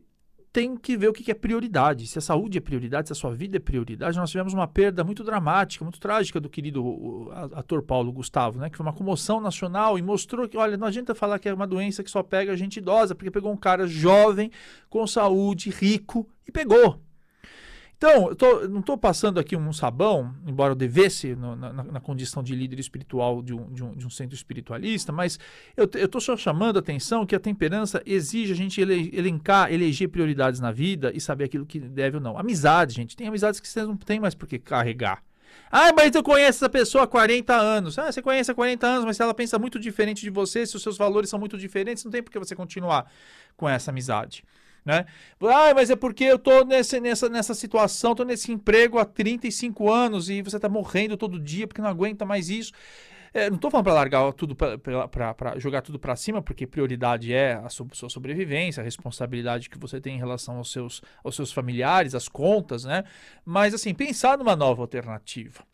tem 0.56 0.78
que 0.78 0.96
ver 0.96 1.10
o 1.10 1.14
que 1.14 1.30
é 1.30 1.34
prioridade. 1.34 2.08
Se 2.08 2.18
a 2.18 2.22
saúde 2.22 2.58
é 2.58 2.62
prioridade, 2.62 3.10
se 3.10 3.12
a 3.12 3.16
sua 3.16 3.34
vida 3.36 3.58
é 3.58 3.60
prioridade. 3.60 4.18
Nós 4.18 4.32
tivemos 4.32 4.54
uma 4.54 4.66
perda 4.66 5.04
muito 5.04 5.22
dramática, 5.22 5.84
muito 5.84 6.00
trágica 6.00 6.40
do 6.40 6.50
querido 6.50 7.30
ator 7.54 7.84
Paulo 7.84 8.10
Gustavo, 8.14 8.58
né? 8.58 8.70
Que 8.70 8.78
foi 8.78 8.86
uma 8.86 8.94
comoção 8.94 9.42
nacional 9.42 10.00
e 10.00 10.02
mostrou 10.02 10.48
que, 10.48 10.56
olha, 10.56 10.78
não 10.78 10.88
adianta 10.88 11.14
falar 11.14 11.40
que 11.40 11.50
é 11.50 11.54
uma 11.54 11.68
doença 11.68 12.02
que 12.02 12.10
só 12.10 12.24
pega 12.24 12.54
a 12.54 12.56
gente 12.56 12.78
idosa, 12.78 13.14
porque 13.14 13.30
pegou 13.30 13.52
um 13.52 13.58
cara 13.58 13.86
jovem, 13.86 14.50
com 14.90 15.06
saúde, 15.06 15.70
rico 15.70 16.26
e 16.48 16.52
pegou. 16.54 17.02
Então, 17.98 18.30
eu 18.30 18.36
tô, 18.36 18.68
não 18.68 18.82
estou 18.82 18.98
passando 18.98 19.40
aqui 19.40 19.56
um 19.56 19.72
sabão, 19.72 20.36
embora 20.46 20.72
eu 20.72 20.76
devesse 20.76 21.34
no, 21.36 21.56
na, 21.56 21.72
na, 21.72 22.00
condição 22.00 22.44
de 22.44 22.54
líder 22.54 22.78
espiritual 22.80 23.42
de 23.42 23.54
um, 23.54 23.72
de 23.72 23.84
um, 23.84 23.96
de 23.96 24.06
um 24.06 24.10
centro 24.10 24.36
espiritualista, 24.36 25.14
mas 25.14 25.40
eu 25.78 25.86
estou 25.86 26.20
só 26.20 26.36
chamando 26.36 26.76
a 26.76 26.80
atenção 26.80 27.26
que 27.26 27.36
a 27.36 27.40
temperança 27.40 28.02
exige 28.06 28.52
a 28.52 28.56
gente 28.56 28.82
ele, 28.82 29.10
elencar, 29.14 29.72
eleger 29.72 30.10
prioridades 30.10 30.60
na 30.60 30.72
vida 30.72 31.12
e 31.16 31.22
saber 31.22 31.46
aquilo 31.46 31.66
que 31.66 31.80
deve 31.80 32.18
ou 32.18 32.22
não. 32.22 32.38
Amizade, 32.38 32.94
gente. 32.94 33.16
Tem 33.16 33.28
amizades 33.28 33.60
que 33.60 33.68
vocês 33.68 33.88
não 33.88 33.96
têm 33.96 34.20
mais 34.20 34.36
por 34.36 34.48
que 34.48 34.60
carregar. 34.60 35.24
Ah, 35.72 35.92
mas 35.94 36.14
eu 36.14 36.24
conheço 36.24 36.58
essa 36.60 36.70
pessoa 36.70 37.06
há 37.06 37.08
40 37.08 37.56
anos. 37.56 37.98
Ah, 37.98 38.12
você 38.12 38.22
conhece 38.22 38.52
há 38.52 38.56
40 38.56 38.86
anos, 38.86 39.06
mas 39.06 39.18
se 39.18 39.24
ela 39.24 39.34
pensa 39.34 39.58
muito 39.58 39.80
diferente 39.80 40.22
de 40.22 40.30
você, 40.30 40.66
se 40.66 40.76
os 40.76 40.84
seus 40.84 40.98
valores 40.98 41.30
são 41.30 41.40
muito 41.40 41.58
diferentes, 41.58 42.04
não 42.04 42.12
tem 42.12 42.22
por 42.22 42.32
que 42.32 42.40
você 42.40 42.56
continuar 42.56 43.10
com 43.56 43.68
essa 43.68 43.92
amizade. 43.92 44.44
Né? 44.86 45.06
Ah, 45.42 45.74
mas 45.74 45.90
é 45.90 45.96
porque 45.96 46.24
eu 46.24 46.38
tô 46.38 46.64
nesse, 46.64 47.00
nessa, 47.00 47.28
nessa 47.28 47.56
situação, 47.56 48.14
tô 48.14 48.24
nesse 48.24 48.52
emprego 48.52 49.00
há 49.00 49.06
35 49.06 49.92
anos 49.92 50.30
e 50.30 50.44
você 50.44 50.60
tá 50.60 50.70
morrendo 50.70 51.18
todo 51.18 51.40
dia 51.40 51.68
porque 51.68 51.82
não 51.82 51.90
aguenta 51.90 52.24
mais 52.24 52.50
isso. 52.50 52.72
É, 53.34 53.50
não 53.50 53.58
estou 53.58 53.70
falando 53.70 53.84
para 53.84 53.94
largar 53.94 54.32
tudo, 54.32 54.56
para 54.56 55.60
jogar 55.60 55.82
tudo 55.82 56.00
para 56.00 56.16
cima, 56.16 56.42
porque 56.42 56.66
prioridade 56.66 57.34
é 57.34 57.56
a 57.56 57.68
sua, 57.68 57.86
sobrevivência, 58.08 58.80
a 58.80 58.84
responsabilidade 58.84 59.70
que 59.70 59.78
você 59.78 60.00
tem 60.00 60.16
em 60.16 60.20
relação 60.20 60.56
aos 60.56 60.72
seus, 60.72 61.02
aos 61.22 61.36
seus 61.36 61.52
familiares, 61.52 62.16
as 62.16 62.30
contas, 62.30 62.86
né? 62.86 63.04
Mas, 63.44 63.74
assim, 63.74 63.94
pensar 63.94 64.38
numa 64.38 64.56
nova 64.56 64.82
alternativa. 64.84 65.66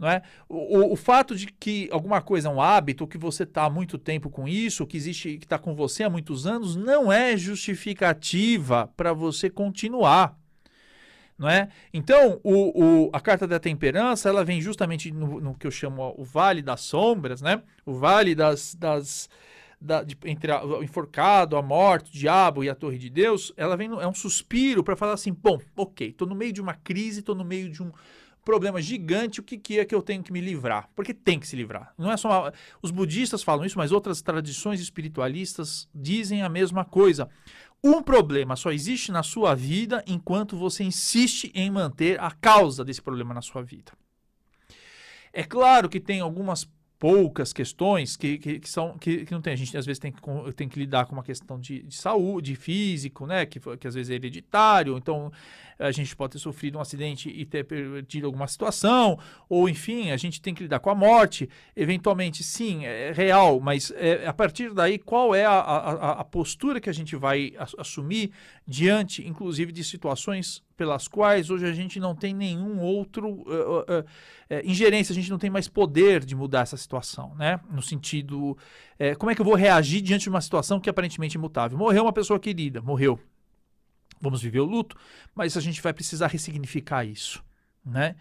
Não 0.00 0.08
é? 0.08 0.22
o, 0.48 0.94
o, 0.94 0.96
fato 0.96 1.36
de 1.36 1.46
que 1.46 1.86
alguma 1.92 2.22
coisa 2.22 2.48
é 2.48 2.50
um 2.50 2.58
hábito, 2.58 3.06
que 3.06 3.18
você 3.18 3.42
está 3.42 3.64
há 3.64 3.70
muito 3.70 3.98
tempo 3.98 4.30
com 4.30 4.48
isso, 4.48 4.86
que 4.86 4.96
existe, 4.96 5.36
que 5.36 5.44
está 5.44 5.58
com 5.58 5.74
você 5.74 6.04
há 6.04 6.08
muitos 6.08 6.46
anos, 6.46 6.74
não 6.74 7.12
é 7.12 7.36
justificativa 7.36 8.90
para 8.96 9.12
você 9.12 9.50
continuar. 9.50 10.38
Não 11.38 11.50
é? 11.50 11.68
Então, 11.92 12.40
o, 12.42 13.08
o, 13.08 13.10
a 13.12 13.20
carta 13.20 13.46
da 13.46 13.60
temperança 13.60 14.30
ela 14.30 14.42
vem 14.42 14.58
justamente 14.58 15.12
no, 15.12 15.38
no, 15.38 15.54
que 15.54 15.66
eu 15.66 15.70
chamo 15.70 16.14
o 16.16 16.24
vale 16.24 16.62
das 16.62 16.80
sombras, 16.80 17.42
né? 17.42 17.62
o 17.84 17.92
vale 17.92 18.34
das, 18.34 18.74
das, 18.74 19.28
da, 19.78 20.02
de, 20.02 20.16
entre 20.24 20.50
a, 20.50 20.64
o 20.64 20.82
enforcado, 20.82 21.58
a 21.58 21.62
morte, 21.62 22.08
o 22.08 22.18
diabo 22.18 22.64
e 22.64 22.70
a 22.70 22.74
torre 22.74 22.96
de 22.96 23.10
Deus. 23.10 23.52
Ela 23.54 23.76
vem 23.76 23.90
é 24.00 24.06
um 24.06 24.14
suspiro 24.14 24.82
para 24.82 24.96
falar 24.96 25.12
assim: 25.12 25.32
bom, 25.32 25.58
ok, 25.76 26.08
estou 26.08 26.26
no 26.26 26.34
meio 26.34 26.54
de 26.54 26.60
uma 26.62 26.72
crise, 26.72 27.20
estou 27.20 27.34
no 27.34 27.44
meio 27.44 27.70
de 27.70 27.82
um, 27.82 27.92
problema 28.44 28.80
gigante, 28.80 29.40
o 29.40 29.42
que, 29.42 29.58
que 29.58 29.78
é 29.78 29.84
que 29.84 29.94
eu 29.94 30.02
tenho 30.02 30.22
que 30.22 30.32
me 30.32 30.40
livrar? 30.40 30.88
Porque 30.94 31.14
tem 31.14 31.38
que 31.38 31.46
se 31.46 31.56
livrar. 31.56 31.94
Não 31.96 32.10
é 32.10 32.16
só 32.16 32.28
uma... 32.28 32.52
os 32.82 32.90
budistas 32.90 33.42
falam 33.42 33.64
isso, 33.64 33.78
mas 33.78 33.92
outras 33.92 34.22
tradições 34.22 34.80
espiritualistas 34.80 35.88
dizem 35.94 36.42
a 36.42 36.48
mesma 36.48 36.84
coisa. 36.84 37.28
Um 37.82 38.02
problema 38.02 38.56
só 38.56 38.70
existe 38.70 39.10
na 39.10 39.22
sua 39.22 39.54
vida 39.54 40.04
enquanto 40.06 40.56
você 40.56 40.84
insiste 40.84 41.50
em 41.54 41.70
manter 41.70 42.20
a 42.20 42.30
causa 42.30 42.84
desse 42.84 43.00
problema 43.00 43.32
na 43.32 43.40
sua 43.40 43.62
vida. 43.62 43.92
É 45.32 45.44
claro 45.44 45.88
que 45.88 46.00
tem 46.00 46.20
algumas 46.20 46.68
poucas 47.00 47.50
questões 47.50 48.14
que, 48.14 48.36
que, 48.36 48.60
que 48.60 48.68
são 48.68 48.98
que, 48.98 49.24
que, 49.24 49.32
não 49.32 49.40
tem. 49.40 49.54
A 49.54 49.56
gente 49.56 49.74
às 49.76 49.86
vezes 49.86 49.98
tem 49.98 50.12
que, 50.12 50.20
tem 50.54 50.68
que 50.68 50.78
lidar 50.78 51.06
com 51.06 51.14
uma 51.14 51.22
questão 51.22 51.58
de, 51.58 51.82
de 51.82 51.96
saúde, 51.96 52.54
físico, 52.54 53.26
né? 53.26 53.46
Que, 53.46 53.58
que 53.78 53.88
às 53.88 53.94
vezes 53.94 54.10
é 54.10 54.14
hereditário, 54.16 54.98
então 54.98 55.32
a 55.78 55.90
gente 55.90 56.14
pode 56.14 56.32
ter 56.32 56.38
sofrido 56.38 56.76
um 56.76 56.80
acidente 56.80 57.30
e 57.30 57.46
ter 57.46 57.64
perdido 57.64 58.26
alguma 58.26 58.46
situação, 58.46 59.18
ou 59.48 59.66
enfim, 59.66 60.10
a 60.10 60.16
gente 60.18 60.42
tem 60.42 60.52
que 60.52 60.62
lidar 60.62 60.78
com 60.78 60.90
a 60.90 60.94
morte. 60.94 61.48
Eventualmente, 61.74 62.44
sim, 62.44 62.84
é 62.84 63.12
real, 63.12 63.58
mas 63.60 63.90
é, 63.96 64.26
a 64.26 64.32
partir 64.34 64.74
daí, 64.74 64.98
qual 64.98 65.34
é 65.34 65.46
a, 65.46 65.58
a, 65.58 66.10
a 66.20 66.24
postura 66.24 66.80
que 66.80 66.90
a 66.90 66.92
gente 66.92 67.16
vai 67.16 67.54
assumir 67.78 68.30
diante, 68.70 69.26
inclusive, 69.26 69.72
de 69.72 69.82
situações 69.82 70.62
pelas 70.76 71.08
quais 71.08 71.50
hoje 71.50 71.66
a 71.66 71.72
gente 71.72 71.98
não 71.98 72.14
tem 72.14 72.32
nenhum 72.32 72.78
outro 72.78 73.28
uh, 73.28 73.80
uh, 73.80 74.00
uh, 74.00 74.04
ingerência, 74.64 75.12
a 75.12 75.16
gente 75.16 75.28
não 75.28 75.38
tem 75.38 75.50
mais 75.50 75.66
poder 75.66 76.24
de 76.24 76.36
mudar 76.36 76.60
essa 76.60 76.76
situação, 76.76 77.34
né? 77.34 77.58
No 77.68 77.82
sentido, 77.82 78.52
uh, 78.52 79.18
como 79.18 79.28
é 79.28 79.34
que 79.34 79.40
eu 79.40 79.44
vou 79.44 79.56
reagir 79.56 80.00
diante 80.00 80.22
de 80.22 80.28
uma 80.28 80.40
situação 80.40 80.78
que 80.78 80.88
é 80.88 80.92
aparentemente 80.92 81.36
imutável? 81.36 81.76
Morreu 81.76 82.04
uma 82.04 82.12
pessoa 82.12 82.38
querida, 82.38 82.80
morreu. 82.80 83.18
Vamos 84.20 84.40
viver 84.40 84.60
o 84.60 84.64
luto, 84.64 84.96
mas 85.34 85.56
a 85.56 85.60
gente 85.60 85.82
vai 85.82 85.92
precisar 85.92 86.28
ressignificar 86.28 87.04
isso, 87.04 87.42
né? 87.84 88.14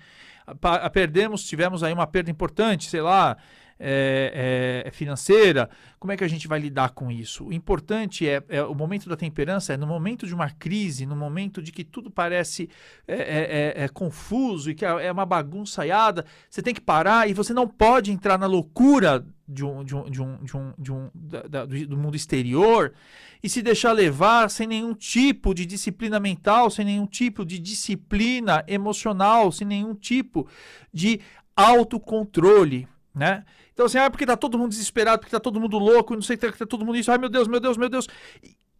perdemos, 0.91 1.43
tivemos 1.43 1.83
aí 1.83 1.93
uma 1.93 2.07
perda 2.07 2.31
importante, 2.31 2.89
sei 2.89 3.01
lá, 3.01 3.37
é, 3.79 4.83
é, 4.85 4.91
financeira, 4.91 5.69
como 5.97 6.11
é 6.11 6.17
que 6.17 6.23
a 6.23 6.27
gente 6.27 6.47
vai 6.47 6.59
lidar 6.59 6.89
com 6.89 7.09
isso? 7.09 7.45
O 7.45 7.53
importante 7.53 8.27
é, 8.27 8.43
é, 8.49 8.61
o 8.61 8.75
momento 8.75 9.07
da 9.07 9.15
temperança, 9.15 9.73
é 9.73 9.77
no 9.77 9.87
momento 9.87 10.27
de 10.27 10.33
uma 10.33 10.49
crise, 10.49 11.05
no 11.05 11.15
momento 11.15 11.61
de 11.61 11.71
que 11.71 11.83
tudo 11.83 12.11
parece 12.11 12.69
é, 13.07 13.15
é, 13.15 13.81
é, 13.81 13.83
é 13.85 13.87
confuso 13.87 14.69
e 14.69 14.75
que 14.75 14.85
é 14.85 15.11
uma 15.11 15.25
bagunçaiada, 15.25 16.25
você 16.49 16.61
tem 16.61 16.73
que 16.73 16.81
parar 16.81 17.29
e 17.29 17.33
você 17.33 17.53
não 17.53 17.67
pode 17.67 18.11
entrar 18.11 18.37
na 18.37 18.47
loucura 18.47 19.25
do 19.47 21.97
mundo 21.97 22.15
exterior 22.15 22.93
e 23.41 23.49
se 23.49 23.61
deixar 23.61 23.93
levar 23.93 24.49
sem 24.49 24.67
nenhum 24.67 24.93
tipo 24.93 25.55
de 25.55 25.65
disciplina 25.65 26.19
mental, 26.19 26.69
sem 26.69 26.85
nenhum 26.85 27.07
tipo 27.07 27.45
de 27.45 27.57
disciplina 27.57 28.63
emocional, 28.67 29.51
sem 29.51 29.65
nenhum 29.65 29.95
tipo 29.95 30.47
de 30.93 31.19
autocontrole, 31.55 32.87
né? 33.13 33.43
Então, 33.79 33.85
assim, 33.85 33.97
ah, 33.97 34.09
porque 34.09 34.25
tá 34.25 34.35
todo 34.35 34.59
mundo 34.59 34.71
desesperado, 34.71 35.19
porque 35.21 35.31
tá 35.31 35.39
todo 35.39 35.57
mundo 35.57 35.79
louco, 35.79 36.13
não 36.13 36.21
sei 36.21 36.35
que 36.35 36.45
tá, 36.45 36.51
tá 36.51 36.65
todo 36.65 36.85
mundo 36.85 36.97
isso, 36.97 37.09
ai 37.09 37.17
meu 37.17 37.29
Deus, 37.29 37.47
meu 37.47 37.61
Deus, 37.61 37.77
meu 37.77 37.87
Deus. 37.87 38.09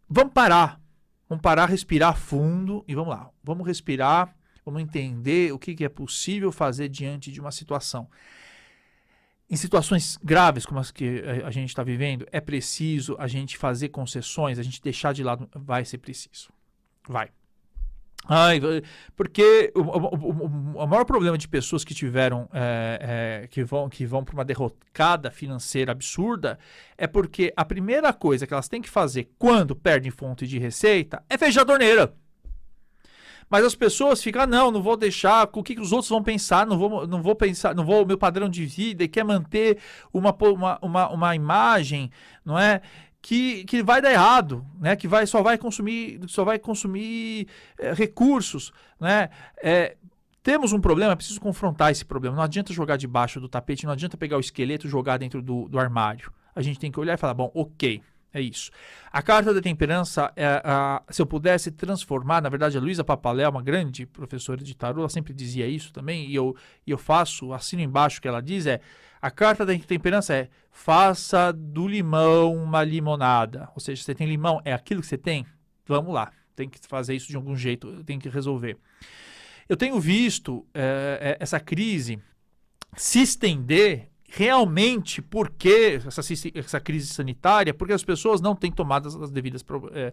Vamos 0.06 0.34
parar. 0.34 0.78
Vamos 1.26 1.40
parar, 1.40 1.64
respirar 1.64 2.14
fundo 2.18 2.84
e 2.86 2.94
vamos 2.94 3.08
lá. 3.08 3.30
Vamos 3.42 3.66
respirar, 3.66 4.36
vamos 4.62 4.82
entender 4.82 5.54
o 5.54 5.58
que, 5.58 5.74
que 5.74 5.86
é 5.86 5.88
possível 5.88 6.52
fazer 6.52 6.90
diante 6.90 7.32
de 7.32 7.40
uma 7.40 7.50
situação. 7.50 8.10
Em 9.48 9.56
situações 9.56 10.18
graves 10.22 10.66
como 10.66 10.78
as 10.78 10.90
que 10.90 11.24
a 11.46 11.50
gente 11.50 11.70
está 11.70 11.82
vivendo, 11.82 12.26
é 12.30 12.38
preciso 12.38 13.16
a 13.18 13.26
gente 13.26 13.56
fazer 13.56 13.88
concessões, 13.88 14.58
a 14.58 14.62
gente 14.62 14.82
deixar 14.82 15.14
de 15.14 15.24
lado. 15.24 15.48
Vai 15.54 15.82
ser 15.86 15.96
preciso. 15.96 16.50
Vai. 17.08 17.30
Ai, 18.28 18.60
porque 19.16 19.72
o, 19.74 19.80
o, 19.80 19.82
o, 19.82 20.82
o, 20.82 20.86
maior 20.86 21.04
problema 21.04 21.38
de 21.38 21.48
pessoas 21.48 21.82
que 21.82 21.94
tiveram 21.94 22.48
é, 22.52 23.42
é, 23.42 23.46
que 23.48 23.64
vão 23.64 23.88
que 23.88 24.04
vão 24.04 24.22
para 24.22 24.34
uma 24.34 24.44
derrocada 24.44 25.30
financeira 25.30 25.90
absurda 25.90 26.58
é 26.98 27.06
porque 27.06 27.52
a 27.56 27.64
primeira 27.64 28.12
coisa 28.12 28.46
que 28.46 28.52
elas 28.52 28.68
têm 28.68 28.82
que 28.82 28.90
fazer 28.90 29.30
quando 29.38 29.74
perdem 29.74 30.10
fonte 30.10 30.46
de 30.46 30.58
receita 30.58 31.24
é 31.28 31.38
fechar 31.38 31.62
a 31.62 31.66
torneira. 31.66 32.14
Mas 33.50 33.64
as 33.64 33.74
pessoas 33.74 34.22
ficam, 34.22 34.42
ah, 34.42 34.46
não, 34.46 34.70
não 34.70 34.80
vou 34.80 34.96
deixar, 34.96 35.48
o 35.52 35.62
que, 35.62 35.74
que 35.74 35.80
os 35.80 35.90
outros 35.90 36.08
vão 36.08 36.22
pensar, 36.22 36.64
não 36.64 36.78
vou, 36.78 37.04
não 37.04 37.20
vou 37.20 37.34
pensar, 37.34 37.74
não 37.74 37.84
vou, 37.84 38.06
meu 38.06 38.16
padrão 38.16 38.48
de 38.48 38.64
vida 38.64 39.02
e 39.02 39.08
quer 39.08 39.24
manter 39.24 39.78
uma, 40.12 40.32
uma, 40.40 40.78
uma, 40.80 41.08
uma 41.10 41.34
imagem, 41.34 42.12
não 42.44 42.56
é? 42.56 42.80
Que, 43.22 43.64
que 43.64 43.82
vai 43.82 44.00
dar 44.00 44.12
errado, 44.12 44.64
né? 44.80 44.96
Que 44.96 45.06
vai, 45.06 45.26
só 45.26 45.42
vai 45.42 45.58
consumir, 45.58 46.20
só 46.26 46.44
vai 46.44 46.58
consumir 46.58 47.46
é, 47.78 47.92
recursos, 47.92 48.72
né? 48.98 49.28
É, 49.62 49.96
temos 50.42 50.72
um 50.72 50.80
problema, 50.80 51.12
é 51.12 51.16
preciso 51.16 51.40
confrontar 51.40 51.90
esse 51.90 52.04
problema. 52.04 52.36
Não 52.36 52.42
adianta 52.42 52.72
jogar 52.72 52.96
debaixo 52.96 53.40
do 53.40 53.48
tapete, 53.48 53.84
não 53.84 53.92
adianta 53.92 54.16
pegar 54.16 54.36
o 54.36 54.40
esqueleto 54.40 54.86
e 54.86 54.90
jogar 54.90 55.18
dentro 55.18 55.42
do, 55.42 55.68
do 55.68 55.78
armário. 55.78 56.32
A 56.54 56.62
gente 56.62 56.78
tem 56.80 56.90
que 56.90 56.98
olhar 56.98 57.14
e 57.14 57.18
falar, 57.18 57.34
bom, 57.34 57.50
ok, 57.54 58.02
é 58.32 58.40
isso. 58.40 58.70
A 59.12 59.22
carta 59.22 59.52
da 59.52 59.60
temperança, 59.60 60.32
é, 60.36 60.62
a, 60.64 61.02
se 61.10 61.20
eu 61.20 61.26
pudesse 61.26 61.70
transformar, 61.70 62.40
na 62.40 62.48
verdade, 62.48 62.78
a 62.78 62.80
Luísa 62.80 63.02
Papalé, 63.02 63.48
uma 63.48 63.62
grande 63.62 64.06
professora 64.06 64.62
de 64.62 64.74
tarô, 64.74 65.00
ela 65.00 65.08
sempre 65.08 65.32
dizia 65.32 65.66
isso 65.66 65.92
também, 65.92 66.26
e 66.26 66.34
eu, 66.34 66.54
e 66.86 66.90
eu 66.90 66.98
faço, 66.98 67.52
assino 67.52 67.82
embaixo 67.82 68.18
o 68.18 68.22
que 68.22 68.28
ela 68.28 68.40
diz, 68.40 68.66
é 68.66 68.80
a 69.20 69.30
carta 69.30 69.66
da 69.66 69.78
temperança 69.78 70.34
é 70.34 70.48
faça 70.70 71.52
do 71.52 71.86
limão 71.86 72.54
uma 72.54 72.82
limonada. 72.82 73.68
Ou 73.74 73.80
seja, 73.80 74.02
você 74.02 74.14
tem 74.14 74.26
limão, 74.26 74.62
é 74.64 74.72
aquilo 74.72 75.00
que 75.00 75.06
você 75.06 75.18
tem? 75.18 75.44
Vamos 75.86 76.14
lá, 76.14 76.32
tem 76.56 76.68
que 76.68 76.78
fazer 76.86 77.14
isso 77.14 77.28
de 77.28 77.36
algum 77.36 77.54
jeito, 77.56 78.02
tem 78.04 78.18
que 78.18 78.28
resolver. 78.28 78.78
Eu 79.68 79.76
tenho 79.76 80.00
visto 80.00 80.66
é, 80.72 81.36
essa 81.38 81.60
crise 81.60 82.18
se 82.96 83.20
estender 83.20 84.08
realmente 84.32 85.20
por 85.20 85.50
que 85.50 86.00
essa, 86.06 86.20
essa 86.54 86.80
crise 86.80 87.08
sanitária? 87.08 87.74
Porque 87.74 87.92
as 87.92 88.04
pessoas 88.04 88.40
não 88.40 88.54
têm 88.54 88.70
tomado 88.70 89.08
as 89.08 89.30
devidas 89.30 89.62
pro, 89.62 89.90
é, 89.92 90.12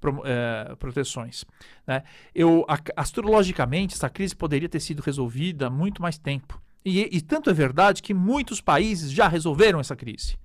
pro, 0.00 0.22
é, 0.24 0.74
proteções. 0.76 1.44
Né? 1.86 2.02
Eu, 2.34 2.64
a, 2.66 2.78
astrologicamente, 2.96 3.94
essa 3.94 4.08
crise 4.08 4.34
poderia 4.34 4.68
ter 4.68 4.80
sido 4.80 5.00
resolvida 5.00 5.66
há 5.66 5.70
muito 5.70 6.00
mais 6.00 6.16
tempo. 6.16 6.60
E, 6.84 7.16
e 7.16 7.20
tanto 7.20 7.50
é 7.50 7.52
verdade 7.52 8.02
que 8.02 8.14
muitos 8.14 8.60
países 8.60 9.10
já 9.12 9.28
resolveram 9.28 9.78
essa 9.78 9.94
crise. 9.94 10.38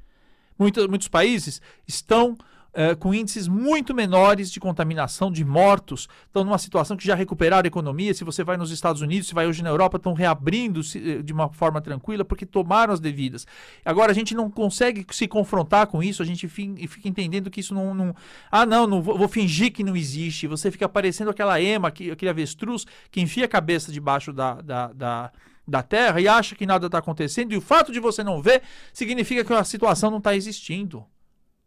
Muitos, 0.60 0.86
muitos 0.88 1.08
países 1.08 1.62
estão 1.88 2.38
uh, 2.74 2.96
com 2.98 3.14
índices 3.14 3.48
muito 3.48 3.94
menores 3.94 4.52
de 4.52 4.60
contaminação, 4.60 5.32
de 5.32 5.46
mortos, 5.46 6.08
estão 6.26 6.44
numa 6.44 6.58
situação 6.58 6.98
que 6.98 7.06
já 7.06 7.16
recuperaram 7.16 7.66
a 7.66 7.68
economia. 7.68 8.14
Se 8.14 8.24
você 8.24 8.44
vai 8.44 8.58
nos 8.58 8.72
Estados 8.72 9.02
Unidos, 9.02 9.28
se 9.28 9.34
vai 9.34 9.48
hoje 9.48 9.64
na 9.64 9.70
Europa, 9.70 9.98
estão 9.98 10.14
reabrindo 10.14 10.82
eh, 10.96 11.22
de 11.22 11.34
uma 11.34 11.50
forma 11.50 11.82
tranquila 11.82 12.26
porque 12.26 12.46
tomaram 12.46 12.94
as 12.94 13.00
devidas. 13.00 13.46
Agora 13.86 14.12
a 14.12 14.16
gente 14.16 14.36
não 14.36 14.50
consegue 14.50 15.06
se 15.12 15.28
confrontar 15.28 15.88
com 15.88 16.02
isso, 16.02 16.22
a 16.22 16.26
gente 16.26 16.48
fica 16.48 17.08
entendendo 17.08 17.50
que 17.50 17.60
isso 17.60 17.74
não. 17.74 17.94
não 17.94 18.16
ah, 18.52 18.66
não, 18.66 18.88
não 18.88 19.02
vou, 19.02 19.18
vou, 19.18 19.28
fingir 19.28 19.72
que 19.72 19.84
não 19.84 19.96
existe. 19.96 20.48
Você 20.48 20.72
fica 20.72 20.88
parecendo 20.90 21.30
aquela 21.30 21.62
ema, 21.62 21.88
aquele 21.88 22.30
avestruz 22.30 22.86
que 23.12 23.22
enfia 23.22 23.46
a 23.46 23.48
cabeça 23.48 23.92
debaixo 23.92 24.32
da, 24.34 24.62
da, 24.62 24.88
da 24.94 25.32
da 25.66 25.82
Terra 25.82 26.20
e 26.20 26.28
acha 26.28 26.56
que 26.56 26.66
nada 26.66 26.88
está 26.88 26.98
acontecendo, 26.98 27.54
e 27.54 27.58
o 27.58 27.62
fato 27.62 27.92
de 27.92 28.00
você 28.00 28.22
não 28.24 28.42
ver 28.42 28.64
significa 28.92 29.44
que 29.46 29.54
a 29.54 29.64
situação 29.64 30.12
não 30.12 30.18
está 30.18 30.36
existindo. 30.36 31.06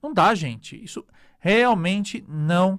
Não 0.07 0.15
dá, 0.15 0.35
gente. 0.37 0.81
Isso 0.83 1.05
realmente 1.41 2.25
não 2.29 2.79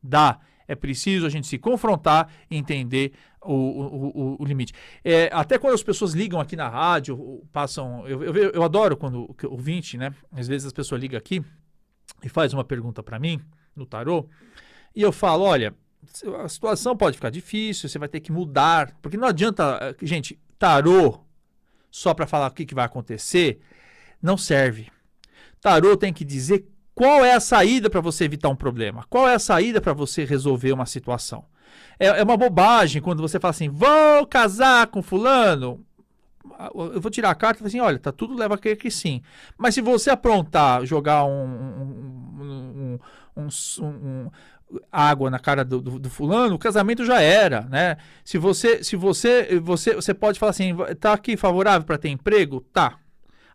dá. 0.00 0.38
É 0.68 0.76
preciso 0.76 1.26
a 1.26 1.28
gente 1.28 1.48
se 1.48 1.58
confrontar 1.58 2.32
e 2.48 2.56
entender 2.56 3.12
o, 3.42 3.52
o, 3.52 4.36
o, 4.36 4.42
o 4.42 4.44
limite. 4.44 4.72
É, 5.02 5.28
até 5.32 5.58
quando 5.58 5.74
as 5.74 5.82
pessoas 5.82 6.12
ligam 6.12 6.38
aqui 6.38 6.54
na 6.54 6.68
rádio, 6.68 7.42
passam. 7.52 8.06
Eu, 8.06 8.22
eu, 8.22 8.34
eu 8.52 8.62
adoro 8.62 8.96
quando 8.96 9.24
o 9.24 9.36
ouvinte, 9.50 9.98
né? 9.98 10.14
Às 10.30 10.46
vezes 10.46 10.68
as 10.68 10.72
pessoas 10.72 11.00
ligam 11.00 11.18
aqui 11.18 11.44
e 12.22 12.28
faz 12.28 12.54
uma 12.54 12.62
pergunta 12.62 13.02
para 13.02 13.18
mim 13.18 13.40
no 13.74 13.84
tarô, 13.84 14.28
e 14.94 15.02
eu 15.02 15.10
falo: 15.10 15.42
olha, 15.42 15.74
a 16.44 16.48
situação 16.48 16.96
pode 16.96 17.16
ficar 17.16 17.30
difícil, 17.30 17.88
você 17.88 17.98
vai 17.98 18.08
ter 18.08 18.20
que 18.20 18.30
mudar, 18.30 18.96
porque 19.02 19.16
não 19.16 19.26
adianta, 19.26 19.96
gente, 20.00 20.38
tarô 20.56 21.20
só 21.90 22.14
para 22.14 22.28
falar 22.28 22.48
o 22.48 22.54
que, 22.54 22.64
que 22.64 22.74
vai 22.76 22.84
acontecer 22.84 23.60
não 24.22 24.36
serve. 24.36 24.90
Tarô 25.60 25.96
tem 25.96 26.12
que 26.12 26.24
dizer 26.24 26.66
qual 26.94 27.24
é 27.24 27.34
a 27.34 27.40
saída 27.40 27.88
para 27.88 28.00
você 28.00 28.24
evitar 28.24 28.48
um 28.48 28.56
problema, 28.56 29.04
qual 29.08 29.28
é 29.28 29.34
a 29.34 29.38
saída 29.38 29.80
para 29.80 29.92
você 29.92 30.24
resolver 30.24 30.72
uma 30.72 30.86
situação. 30.86 31.44
É, 31.98 32.06
é, 32.06 32.22
uma 32.22 32.36
bobagem 32.36 33.00
quando 33.00 33.20
você 33.22 33.38
fala 33.38 33.50
assim, 33.50 33.68
vou 33.68 34.26
casar 34.26 34.86
com 34.88 35.02
fulano. 35.02 35.84
Eu 36.74 37.00
vou 37.00 37.10
tirar 37.10 37.30
a 37.30 37.34
carta 37.34 37.62
e 37.62 37.66
assim, 37.66 37.80
olha, 37.80 37.98
tá 37.98 38.10
tudo 38.10 38.34
leva 38.34 38.54
a 38.54 38.58
crer 38.58 38.76
que 38.76 38.90
sim. 38.90 39.22
Mas 39.56 39.74
se 39.74 39.80
você 39.80 40.10
aprontar, 40.10 40.84
jogar 40.84 41.24
um, 41.24 41.44
um, 41.44 42.98
um, 43.36 43.48
um 43.82 44.30
água 44.90 45.30
na 45.30 45.38
cara 45.38 45.64
do, 45.64 45.80
do, 45.80 45.98
do, 45.98 46.10
fulano, 46.10 46.54
o 46.54 46.58
casamento 46.58 47.04
já 47.04 47.20
era, 47.20 47.62
né? 47.62 47.96
Se 48.24 48.38
você, 48.38 48.82
se 48.82 48.96
você, 48.96 49.60
você, 49.60 49.94
você 49.94 50.14
pode 50.14 50.38
falar 50.38 50.50
assim, 50.50 50.74
tá 50.98 51.12
aqui 51.12 51.36
favorável 51.36 51.86
para 51.86 51.98
ter 51.98 52.08
emprego, 52.08 52.60
tá? 52.72 52.99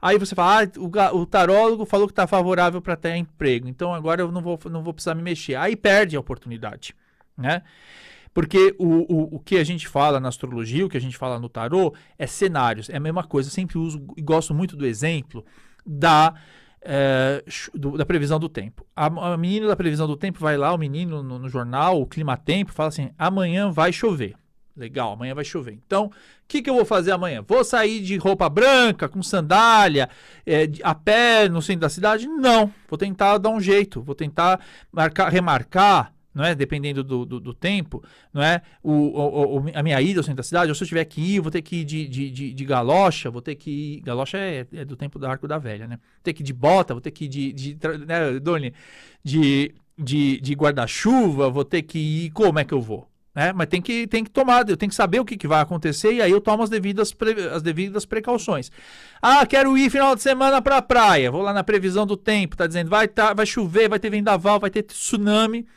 Aí 0.06 0.20
você 0.20 0.36
fala, 0.36 0.62
ah, 0.62 1.14
o, 1.16 1.22
o 1.22 1.26
tarólogo 1.26 1.84
falou 1.84 2.06
que 2.06 2.12
está 2.12 2.28
favorável 2.28 2.80
para 2.80 2.96
ter 2.96 3.16
emprego, 3.16 3.68
então 3.68 3.92
agora 3.92 4.22
eu 4.22 4.32
não 4.32 4.40
vou, 4.40 4.60
não 4.70 4.84
vou 4.84 4.94
precisar 4.94 5.16
me 5.16 5.24
mexer. 5.24 5.56
Aí 5.56 5.76
perde 5.76 6.16
a 6.16 6.20
oportunidade, 6.20 6.96
né? 7.36 7.64
Porque 8.32 8.76
o, 8.78 9.12
o, 9.12 9.36
o 9.38 9.40
que 9.40 9.58
a 9.58 9.64
gente 9.64 9.88
fala 9.88 10.20
na 10.20 10.30
astrologia, 10.30 10.86
o 10.86 10.90
que 10.90 10.98
a 10.98 11.02
gente 11.02 11.18
fala 11.18 11.40
no 11.40 11.50
tarô, 11.50 11.92
é 12.20 12.28
cenários. 12.28 12.88
É 12.88 12.98
a 12.98 13.00
mesma 13.00 13.24
coisa. 13.24 13.50
Eu 13.50 13.52
sempre 13.52 13.80
uso 13.80 14.06
e 14.16 14.22
gosto 14.22 14.54
muito 14.54 14.76
do 14.76 14.86
exemplo 14.86 15.44
da, 15.84 16.36
é, 16.84 17.44
do, 17.74 17.98
da 17.98 18.06
previsão 18.06 18.40
do 18.40 18.48
tempo. 18.48 18.86
A, 18.96 19.08
a 19.34 19.38
menina 19.38 19.66
da 19.66 19.76
previsão 19.76 20.06
do 20.06 20.16
tempo 20.16 20.40
vai 20.40 20.56
lá, 20.56 20.72
o 20.72 20.78
menino 20.78 21.24
no, 21.24 21.40
no 21.40 21.50
jornal, 21.50 22.00
o 22.00 22.06
clima 22.06 22.38
tempo, 22.38 22.72
fala 22.72 22.90
assim: 22.90 23.10
amanhã 23.18 23.72
vai 23.72 23.92
chover. 23.92 24.36
Legal, 24.76 25.14
amanhã 25.14 25.34
vai 25.34 25.46
chover. 25.46 25.72
Então, 25.86 26.08
o 26.08 26.12
que, 26.48 26.62
que 26.62 26.70
eu 26.70 26.76
vou 26.76 26.84
fazer 26.84 27.12
amanhã? 27.12 27.44
Vou 27.48 27.64
sair 27.64 28.02
de 28.02 28.18
roupa 28.18 28.50
branca, 28.50 29.08
com 29.08 29.24
sandália, 29.24 30.10
é, 30.46 30.70
a 30.84 30.94
pé 30.94 31.48
no 31.48 31.62
centro 31.62 31.82
da 31.82 31.90
cidade? 31.90 32.28
Não. 32.28 32.72
Vou 32.90 32.98
tentar 32.98 33.38
dar 33.38 33.50
um 33.50 33.60
jeito. 33.60 34.02
Vou 34.02 34.14
tentar 34.14 34.60
marcar, 34.92 35.30
remarcar, 35.30 36.14
não 36.34 36.44
é? 36.44 36.54
Dependendo 36.54 37.06
do, 37.06 37.26
do, 37.26 37.40
do 37.40 37.54
tempo, 37.54 38.04
não 38.34 38.44
é? 38.44 38.62
O, 38.84 38.92
o, 38.92 39.58
o, 39.60 39.66
a 39.74 39.82
minha 39.82 40.02
ida 40.02 40.20
ao 40.20 40.24
centro 40.24 40.38
da 40.38 40.44
cidade, 40.44 40.70
ou 40.70 40.76
se 40.76 40.84
eu 40.84 40.88
tiver 40.90 41.06
que 41.06 41.22
ir, 41.22 41.40
vou 41.40 41.50
ter 41.50 41.62
que 41.62 41.78
ir 41.78 41.86
de, 41.86 42.08
de, 42.10 42.30
de, 42.30 42.54
de 42.54 42.66
galocha, 42.66 43.32
vou 43.32 43.42
ter 43.42 43.56
que 43.56 43.72
ir. 43.72 44.02
Galocha 44.02 44.38
é, 44.38 44.68
é, 44.74 44.84
do 44.84 44.98
tempo 44.98 45.18
do 45.18 45.26
arco 45.26 45.48
da 45.48 45.58
velha, 45.58 45.88
né? 45.88 45.96
Vou 45.96 46.22
ter 46.22 46.34
que 46.34 46.44
ir 46.44 46.46
de 46.46 46.54
bota, 46.54 46.94
vou 46.94 47.00
ter 47.00 47.12
que 47.12 47.26
ir 47.26 47.30
de. 47.30 47.54
de 47.54 47.78
né, 48.06 48.40
Doni? 48.42 48.74
De, 49.24 49.74
de, 49.98 50.42
de 50.42 50.54
guarda-chuva, 50.54 51.50
vou 51.50 51.64
ter 51.64 51.82
que 51.82 51.98
ir. 51.98 52.32
Como 52.32 52.60
é 52.60 52.66
que 52.66 52.74
eu 52.74 52.82
vou? 52.82 53.10
Né? 53.36 53.52
Mas 53.54 53.68
tem 53.68 53.82
que, 53.82 54.08
tem 54.08 54.24
que 54.24 54.30
tomar, 54.30 54.68
eu 54.70 54.78
tenho 54.78 54.90
que 54.90 54.96
saber 54.96 55.20
o 55.20 55.26
que, 55.26 55.36
que 55.36 55.48
vai 55.48 55.62
acontecer 55.62 56.14
e 56.14 56.22
aí 56.22 56.32
eu 56.32 56.40
tomo 56.40 56.64
as 56.64 56.70
devidas, 56.70 57.14
as 57.54 57.62
devidas 57.62 58.06
precauções. 58.06 58.72
Ah, 59.22 59.46
quero 59.46 59.78
ir 59.78 59.90
final 59.90 60.16
de 60.16 60.22
semana 60.22 60.62
para 60.62 60.78
a 60.78 60.82
praia. 60.82 61.30
Vou 61.30 61.42
lá 61.42 61.52
na 61.52 61.64
previsão 61.64 62.06
do 62.06 62.16
tempo, 62.16 62.56
tá 62.56 62.66
dizendo 62.66 62.90
vai, 62.90 63.10
tá, 63.10 63.34
vai 63.34 63.46
chover, 63.46 63.90
vai 63.90 64.00
ter 64.00 64.10
vendaval, 64.10 64.60
vai 64.60 64.70
ter 64.70 64.84
tsunami. 64.84 65.68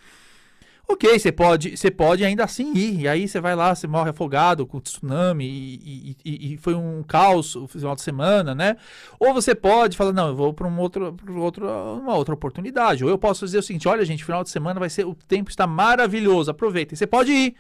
Ok, 0.90 1.18
você 1.18 1.31
pode, 1.31 1.77
você 1.77 1.90
pode 1.90 2.24
ainda 2.24 2.44
assim 2.44 2.72
ir. 2.74 3.01
E 3.03 3.09
aí 3.09 3.29
você 3.29 3.38
vai 3.40 3.55
lá, 3.55 3.74
você 3.74 3.87
morre 3.87 4.09
afogado 4.09 4.66
com 4.66 4.81
tsunami 4.81 5.44
e, 5.44 6.16
e, 6.24 6.55
e, 6.55 6.57
foi 6.57 6.74
um 6.74 7.03
caos 7.03 7.55
o 7.55 7.68
final 7.68 7.94
de 7.94 8.01
semana, 8.01 8.55
né? 8.55 8.74
Ou 9.20 9.35
você 9.35 9.55
pode 9.55 9.98
falar, 9.98 10.14
não, 10.14 10.29
eu 10.29 10.35
vou 10.35 10.55
para 10.55 10.66
um 10.66 10.79
outro, 10.81 11.14
outro, 11.37 11.66
uma 11.68 12.14
outra 12.14 12.33
oportunidade. 12.33 13.05
Ou 13.05 13.11
eu 13.11 13.18
posso 13.18 13.44
dizer 13.44 13.59
o 13.59 13.62
seguinte: 13.62 13.87
olha, 13.87 14.03
gente, 14.03 14.24
final 14.24 14.42
de 14.42 14.48
semana 14.48 14.81
vai 14.81 14.88
ser, 14.88 15.05
o 15.05 15.14
tempo 15.14 15.51
está 15.51 15.66
maravilhoso, 15.66 16.51
aproveita. 16.51 16.94
E 16.94 16.96
você 16.96 17.07
pode 17.07 17.33
ir. 17.33 17.55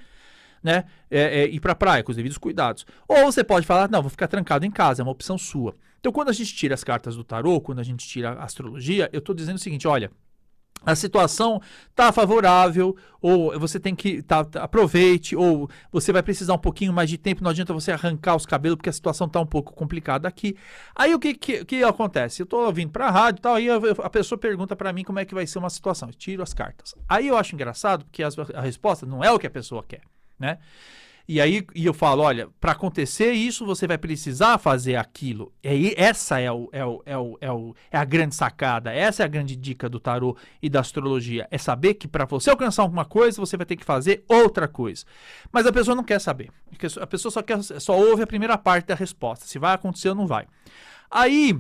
Né? 0.62 0.86
É, 1.08 1.42
é, 1.42 1.46
ir 1.46 1.60
para 1.60 1.72
a 1.72 1.76
praia 1.76 2.02
com 2.02 2.10
os 2.10 2.16
devidos 2.16 2.38
cuidados. 2.38 2.86
Ou 3.06 3.26
você 3.26 3.44
pode 3.44 3.66
falar, 3.66 3.88
não, 3.90 4.02
vou 4.02 4.10
ficar 4.10 4.26
trancado 4.26 4.66
em 4.66 4.70
casa, 4.70 5.02
é 5.02 5.04
uma 5.04 5.12
opção 5.12 5.38
sua. 5.38 5.76
Então, 6.00 6.10
quando 6.10 6.30
a 6.30 6.32
gente 6.32 6.52
tira 6.54 6.74
as 6.74 6.82
cartas 6.82 7.14
do 7.14 7.22
tarô, 7.22 7.60
quando 7.60 7.78
a 7.78 7.84
gente 7.84 8.08
tira 8.08 8.30
a 8.30 8.44
astrologia, 8.44 9.08
eu 9.12 9.18
estou 9.18 9.34
dizendo 9.34 9.56
o 9.56 9.60
seguinte: 9.60 9.86
olha, 9.86 10.10
a 10.84 10.94
situação 10.94 11.60
está 11.90 12.10
favorável, 12.12 12.96
ou 13.20 13.58
você 13.58 13.78
tem 13.80 13.94
que 13.94 14.22
tá, 14.22 14.44
tá, 14.44 14.62
aproveite, 14.62 15.34
ou 15.36 15.68
você 15.90 16.12
vai 16.12 16.22
precisar 16.22 16.54
um 16.54 16.58
pouquinho 16.58 16.92
mais 16.92 17.10
de 17.10 17.18
tempo, 17.18 17.42
não 17.42 17.50
adianta 17.50 17.74
você 17.74 17.92
arrancar 17.92 18.36
os 18.36 18.46
cabelos, 18.46 18.76
porque 18.76 18.88
a 18.88 18.92
situação 18.92 19.26
está 19.26 19.40
um 19.40 19.46
pouco 19.46 19.74
complicada 19.74 20.28
aqui. 20.28 20.56
Aí 20.94 21.14
o 21.14 21.18
que, 21.18 21.34
que, 21.34 21.64
que 21.64 21.82
acontece? 21.82 22.40
Eu 22.40 22.44
estou 22.44 22.72
vindo 22.72 22.90
para 22.90 23.08
a 23.08 23.10
rádio 23.10 23.40
e 23.40 23.42
tal, 23.42 23.54
aí 23.56 23.68
a, 23.68 23.76
a 24.04 24.10
pessoa 24.10 24.38
pergunta 24.38 24.76
para 24.76 24.92
mim 24.92 25.04
como 25.04 25.18
é 25.18 25.24
que 25.24 25.34
vai 25.34 25.46
ser 25.46 25.58
uma 25.58 25.70
situação. 25.70 26.08
Eu 26.08 26.14
tiro 26.14 26.42
as 26.42 26.54
cartas. 26.54 26.94
Aí 27.08 27.28
eu 27.28 27.36
acho 27.36 27.54
engraçado, 27.54 28.04
porque 28.04 28.22
as, 28.22 28.38
a 28.38 28.60
resposta 28.60 29.04
não 29.04 29.22
é 29.22 29.30
o 29.30 29.38
que 29.38 29.46
a 29.46 29.50
pessoa 29.50 29.84
quer, 29.86 30.02
né? 30.38 30.58
E 31.28 31.42
aí 31.42 31.66
e 31.74 31.84
eu 31.84 31.92
falo, 31.92 32.22
olha, 32.22 32.48
para 32.58 32.72
acontecer 32.72 33.32
isso, 33.32 33.66
você 33.66 33.86
vai 33.86 33.98
precisar 33.98 34.56
fazer 34.56 34.96
aquilo. 34.96 35.52
E 35.62 35.92
essa 35.94 36.40
é, 36.40 36.50
o, 36.50 36.70
é, 36.72 36.82
o, 36.82 37.02
é, 37.04 37.18
o, 37.18 37.38
é, 37.38 37.52
o, 37.52 37.74
é 37.90 37.98
a 37.98 38.04
grande 38.04 38.34
sacada, 38.34 38.90
essa 38.94 39.22
é 39.22 39.26
a 39.26 39.28
grande 39.28 39.54
dica 39.54 39.90
do 39.90 40.00
tarô 40.00 40.34
e 40.62 40.70
da 40.70 40.80
astrologia. 40.80 41.46
É 41.50 41.58
saber 41.58 41.94
que 41.94 42.08
para 42.08 42.24
você 42.24 42.48
alcançar 42.48 42.80
alguma 42.80 43.04
coisa, 43.04 43.38
você 43.38 43.58
vai 43.58 43.66
ter 43.66 43.76
que 43.76 43.84
fazer 43.84 44.24
outra 44.26 44.66
coisa. 44.66 45.04
Mas 45.52 45.66
a 45.66 45.72
pessoa 45.72 45.94
não 45.94 46.02
quer 46.02 46.18
saber. 46.18 46.50
A 46.98 47.06
pessoa 47.06 47.30
só, 47.30 47.42
quer, 47.42 47.62
só 47.62 47.94
ouve 47.94 48.22
a 48.22 48.26
primeira 48.26 48.56
parte 48.56 48.86
da 48.86 48.94
resposta, 48.94 49.44
se 49.44 49.58
vai 49.58 49.74
acontecer 49.74 50.08
ou 50.08 50.14
não 50.14 50.26
vai. 50.26 50.46
Aí 51.10 51.58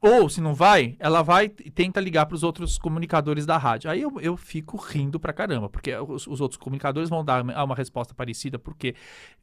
ou, 0.00 0.28
se 0.28 0.40
não 0.40 0.54
vai, 0.54 0.96
ela 1.00 1.22
vai 1.22 1.46
e 1.46 1.70
tenta 1.70 2.00
ligar 2.00 2.24
para 2.26 2.36
os 2.36 2.44
outros 2.44 2.78
comunicadores 2.78 3.44
da 3.44 3.58
rádio. 3.58 3.90
Aí 3.90 4.00
eu, 4.00 4.20
eu 4.20 4.36
fico 4.36 4.76
rindo 4.76 5.18
pra 5.18 5.32
caramba, 5.32 5.68
porque 5.68 5.92
os, 5.96 6.24
os, 6.28 6.40
outros 6.40 6.56
comunicadores 6.56 7.10
vão 7.10 7.24
dar 7.24 7.42
uma 7.42 7.74
resposta 7.74 8.14
parecida, 8.14 8.60
porque 8.60 8.94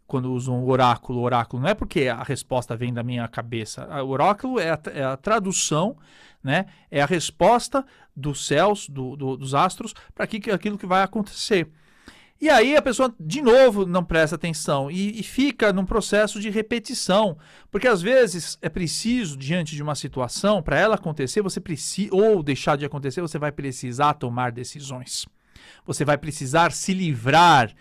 quando 0.07 0.31
usam 0.31 0.63
o 0.63 0.69
oráculo, 0.69 1.19
o 1.19 1.23
oráculo 1.23 1.61
não 1.61 1.69
é 1.69 1.73
porque 1.73 2.07
a 2.07 2.23
resposta 2.23 2.75
vem 2.75 2.93
da 2.93 3.03
minha 3.03 3.27
cabeça. 3.27 3.85
O 4.01 4.07
oráculo 4.07 4.57
é 4.57 4.71
a, 4.71 4.79
é 4.93 5.03
a 5.03 5.17
tradução, 5.17 5.97
né? 6.41 6.67
é 6.89 7.01
a 7.01 7.05
resposta 7.05 7.85
dos 8.15 8.47
céus, 8.47 8.87
do, 8.87 9.17
do, 9.17 9.35
dos 9.35 9.53
astros, 9.53 9.93
para 10.13 10.23
aquilo 10.23 10.77
que 10.77 10.85
vai 10.85 11.03
acontecer. 11.03 11.69
E 12.39 12.49
aí 12.49 12.75
a 12.75 12.81
pessoa, 12.81 13.13
de 13.19 13.41
novo, 13.41 13.85
não 13.85 14.03
presta 14.03 14.35
atenção 14.35 14.91
e, 14.91 15.19
e, 15.19 15.23
fica 15.23 15.71
num 15.71 15.85
processo 15.85 16.39
de 16.39 16.49
repetição. 16.49 17.37
Porque 17.71 17.87
às 17.87 18.01
vezes 18.01 18.57
é 18.61 18.67
preciso, 18.67 19.37
diante 19.37 19.75
de 19.75 19.81
uma 19.81 19.95
situação, 19.95 20.61
para 20.61 20.77
ela 20.77 20.95
acontecer, 20.95 21.41
você 21.41 21.61
precisa, 21.61 22.13
ou 22.13 22.43
deixar 22.43 22.77
de 22.77 22.85
acontecer, 22.85 23.21
você 23.21 23.39
vai 23.39 23.51
precisar 23.51 24.15
tomar 24.15 24.51
decisões. 24.51 25.25
Você 25.85 26.03
vai 26.03 26.17
precisar 26.17 26.71
se 26.71 26.93
livrar 26.93 27.73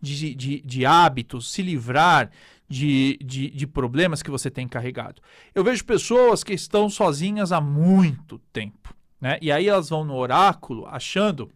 de, 0.00 0.34
de, 0.34 0.60
de 0.60 0.84
hábitos, 0.84 1.50
se 1.50 1.62
livrar 1.62 2.30
de, 2.68 3.18
de, 3.22 3.50
de 3.50 3.66
problemas 3.66 4.22
que 4.22 4.30
você 4.30 4.50
tem 4.50 4.68
carregado. 4.68 5.22
Eu 5.54 5.64
vejo 5.64 5.84
pessoas 5.84 6.44
que 6.44 6.52
estão 6.52 6.90
sozinhas 6.90 7.50
há 7.50 7.60
muito 7.60 8.38
tempo. 8.52 8.94
Né? 9.20 9.38
E 9.40 9.50
aí 9.50 9.68
elas 9.68 9.88
vão 9.88 10.04
no 10.04 10.16
oráculo 10.16 10.86
achando 10.86 11.50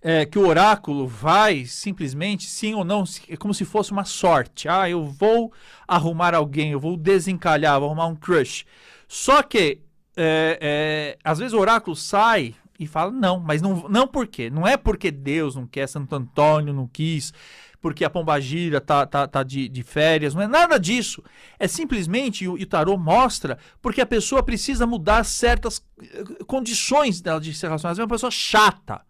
é, 0.00 0.24
que 0.24 0.38
o 0.38 0.46
oráculo 0.46 1.06
vai 1.06 1.64
simplesmente, 1.64 2.46
sim 2.46 2.74
ou 2.74 2.84
não, 2.84 3.04
é 3.28 3.36
como 3.36 3.54
se 3.54 3.64
fosse 3.64 3.92
uma 3.92 4.04
sorte. 4.04 4.68
Ah, 4.68 4.88
eu 4.88 5.04
vou 5.04 5.52
arrumar 5.86 6.34
alguém, 6.34 6.72
eu 6.72 6.80
vou 6.80 6.96
desencalhar, 6.96 7.80
vou 7.80 7.88
arrumar 7.88 8.06
um 8.06 8.16
crush. 8.16 8.64
Só 9.08 9.42
que, 9.42 9.80
é, 10.16 10.58
é, 10.60 11.18
às 11.24 11.38
vezes 11.38 11.52
o 11.52 11.58
oráculo 11.58 11.96
sai 11.96 12.54
e 12.78 12.86
fala, 12.86 13.10
não, 13.10 13.40
mas 13.40 13.62
não, 13.62 13.88
não 13.88 14.06
por 14.06 14.26
quê? 14.26 14.50
Não 14.50 14.66
é 14.66 14.76
porque 14.76 15.10
Deus 15.10 15.56
não 15.56 15.66
quer, 15.66 15.88
Santo 15.88 16.14
Antônio 16.14 16.74
não 16.74 16.86
quis, 16.86 17.32
porque 17.80 18.04
a 18.04 18.10
pombagira 18.10 18.80
tá, 18.80 19.06
tá, 19.06 19.26
tá 19.26 19.42
de, 19.42 19.68
de 19.68 19.82
férias, 19.82 20.34
não 20.34 20.42
é 20.42 20.46
nada 20.46 20.78
disso. 20.78 21.22
É 21.58 21.68
simplesmente, 21.68 22.44
e 22.44 22.48
o, 22.48 22.66
tarô 22.66 22.98
mostra, 22.98 23.58
porque 23.80 24.00
a 24.00 24.06
pessoa 24.06 24.42
precisa 24.42 24.86
mudar 24.86 25.24
certas 25.24 25.82
eh, 26.02 26.44
condições 26.46 27.20
dela 27.20 27.40
de 27.40 27.54
se 27.54 27.64
relacionar. 27.64 27.94
Você 27.94 28.00
é 28.00 28.04
uma 28.04 28.10
pessoa 28.10 28.30
chata. 28.30 29.00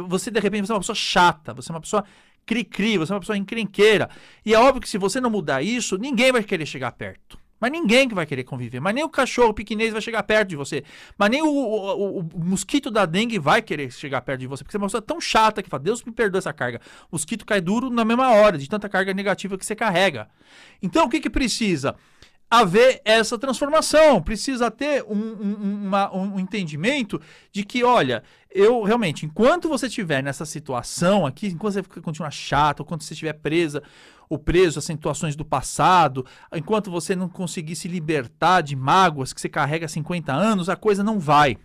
Você, 0.00 0.30
de 0.30 0.40
repente, 0.40 0.66
você 0.66 0.72
é 0.72 0.74
uma 0.74 0.80
pessoa 0.80 0.96
chata, 0.96 1.52
você 1.54 1.70
é 1.70 1.74
uma 1.74 1.80
pessoa 1.80 2.04
cri-cri, 2.44 2.98
você 2.98 3.12
é 3.12 3.14
uma 3.14 3.20
pessoa 3.20 3.36
encrenqueira. 3.36 4.08
E 4.44 4.54
é 4.54 4.58
óbvio 4.58 4.80
que 4.80 4.88
se 4.88 4.98
você 4.98 5.20
não 5.20 5.30
mudar 5.30 5.62
isso, 5.62 5.96
ninguém 5.96 6.32
vai 6.32 6.42
querer 6.42 6.66
chegar 6.66 6.92
perto. 6.92 7.38
Mas 7.62 7.70
ninguém 7.70 8.08
que 8.08 8.14
vai 8.14 8.26
querer 8.26 8.42
conviver. 8.42 8.80
Mas 8.80 8.92
nem 8.92 9.04
o 9.04 9.08
cachorro 9.08 9.54
piquinês 9.54 9.92
vai 9.92 10.02
chegar 10.02 10.24
perto 10.24 10.48
de 10.48 10.56
você. 10.56 10.82
Mas 11.16 11.30
nem 11.30 11.42
o, 11.42 11.46
o, 11.46 12.18
o, 12.18 12.44
mosquito 12.44 12.90
da 12.90 13.06
dengue 13.06 13.38
vai 13.38 13.62
querer 13.62 13.88
chegar 13.92 14.20
perto 14.20 14.40
de 14.40 14.48
você. 14.48 14.64
Porque 14.64 14.72
você 14.72 14.78
é 14.78 14.80
uma 14.80 14.88
pessoa 14.88 15.00
tão 15.00 15.20
chata 15.20 15.62
que 15.62 15.68
fala, 15.68 15.80
Deus 15.84 16.02
me 16.02 16.10
perdoa 16.10 16.40
essa 16.40 16.52
carga. 16.52 16.80
O 17.04 17.14
mosquito 17.14 17.46
cai 17.46 17.60
duro 17.60 17.88
na 17.88 18.04
mesma 18.04 18.32
hora, 18.32 18.58
de 18.58 18.68
tanta 18.68 18.88
carga 18.88 19.14
negativa 19.14 19.56
que 19.56 19.64
você 19.64 19.76
carrega. 19.76 20.28
Então, 20.82 21.04
o 21.06 21.08
que, 21.08 21.20
que 21.20 21.30
precisa? 21.30 21.94
Haver 22.52 23.00
essa 23.02 23.38
transformação, 23.38 24.20
precisa 24.20 24.70
ter 24.70 25.02
um, 25.04 25.16
um, 25.16 25.86
uma, 25.86 26.14
um 26.14 26.38
entendimento 26.38 27.18
de 27.50 27.64
que, 27.64 27.82
olha, 27.82 28.22
eu 28.50 28.82
realmente, 28.82 29.24
enquanto 29.24 29.70
você 29.70 29.86
estiver 29.86 30.22
nessa 30.22 30.44
situação 30.44 31.24
aqui, 31.24 31.46
enquanto 31.46 31.72
você 31.72 31.82
continuar 32.02 32.30
chato, 32.30 32.82
enquanto 32.82 33.04
você 33.04 33.14
estiver 33.14 33.32
presa 33.32 33.82
ou 34.28 34.38
preso 34.38 34.78
a 34.78 34.82
situações 34.82 35.34
do 35.34 35.46
passado, 35.46 36.26
enquanto 36.52 36.90
você 36.90 37.16
não 37.16 37.26
conseguir 37.26 37.74
se 37.74 37.88
libertar 37.88 38.60
de 38.60 38.76
mágoas 38.76 39.32
que 39.32 39.40
você 39.40 39.48
carrega 39.48 39.86
há 39.86 39.88
50 39.88 40.30
anos, 40.30 40.68
a 40.68 40.76
coisa 40.76 41.02
não 41.02 41.18
vai. 41.18 41.56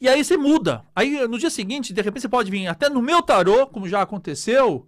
E 0.00 0.08
aí 0.08 0.22
você 0.22 0.36
muda. 0.36 0.84
Aí 0.94 1.26
no 1.26 1.36
dia 1.36 1.50
seguinte, 1.50 1.92
de 1.92 2.00
repente 2.00 2.22
você 2.22 2.28
pode 2.28 2.48
vir 2.48 2.68
até 2.68 2.88
no 2.88 3.02
meu 3.02 3.20
tarô, 3.20 3.66
como 3.66 3.88
já 3.88 4.02
aconteceu, 4.02 4.86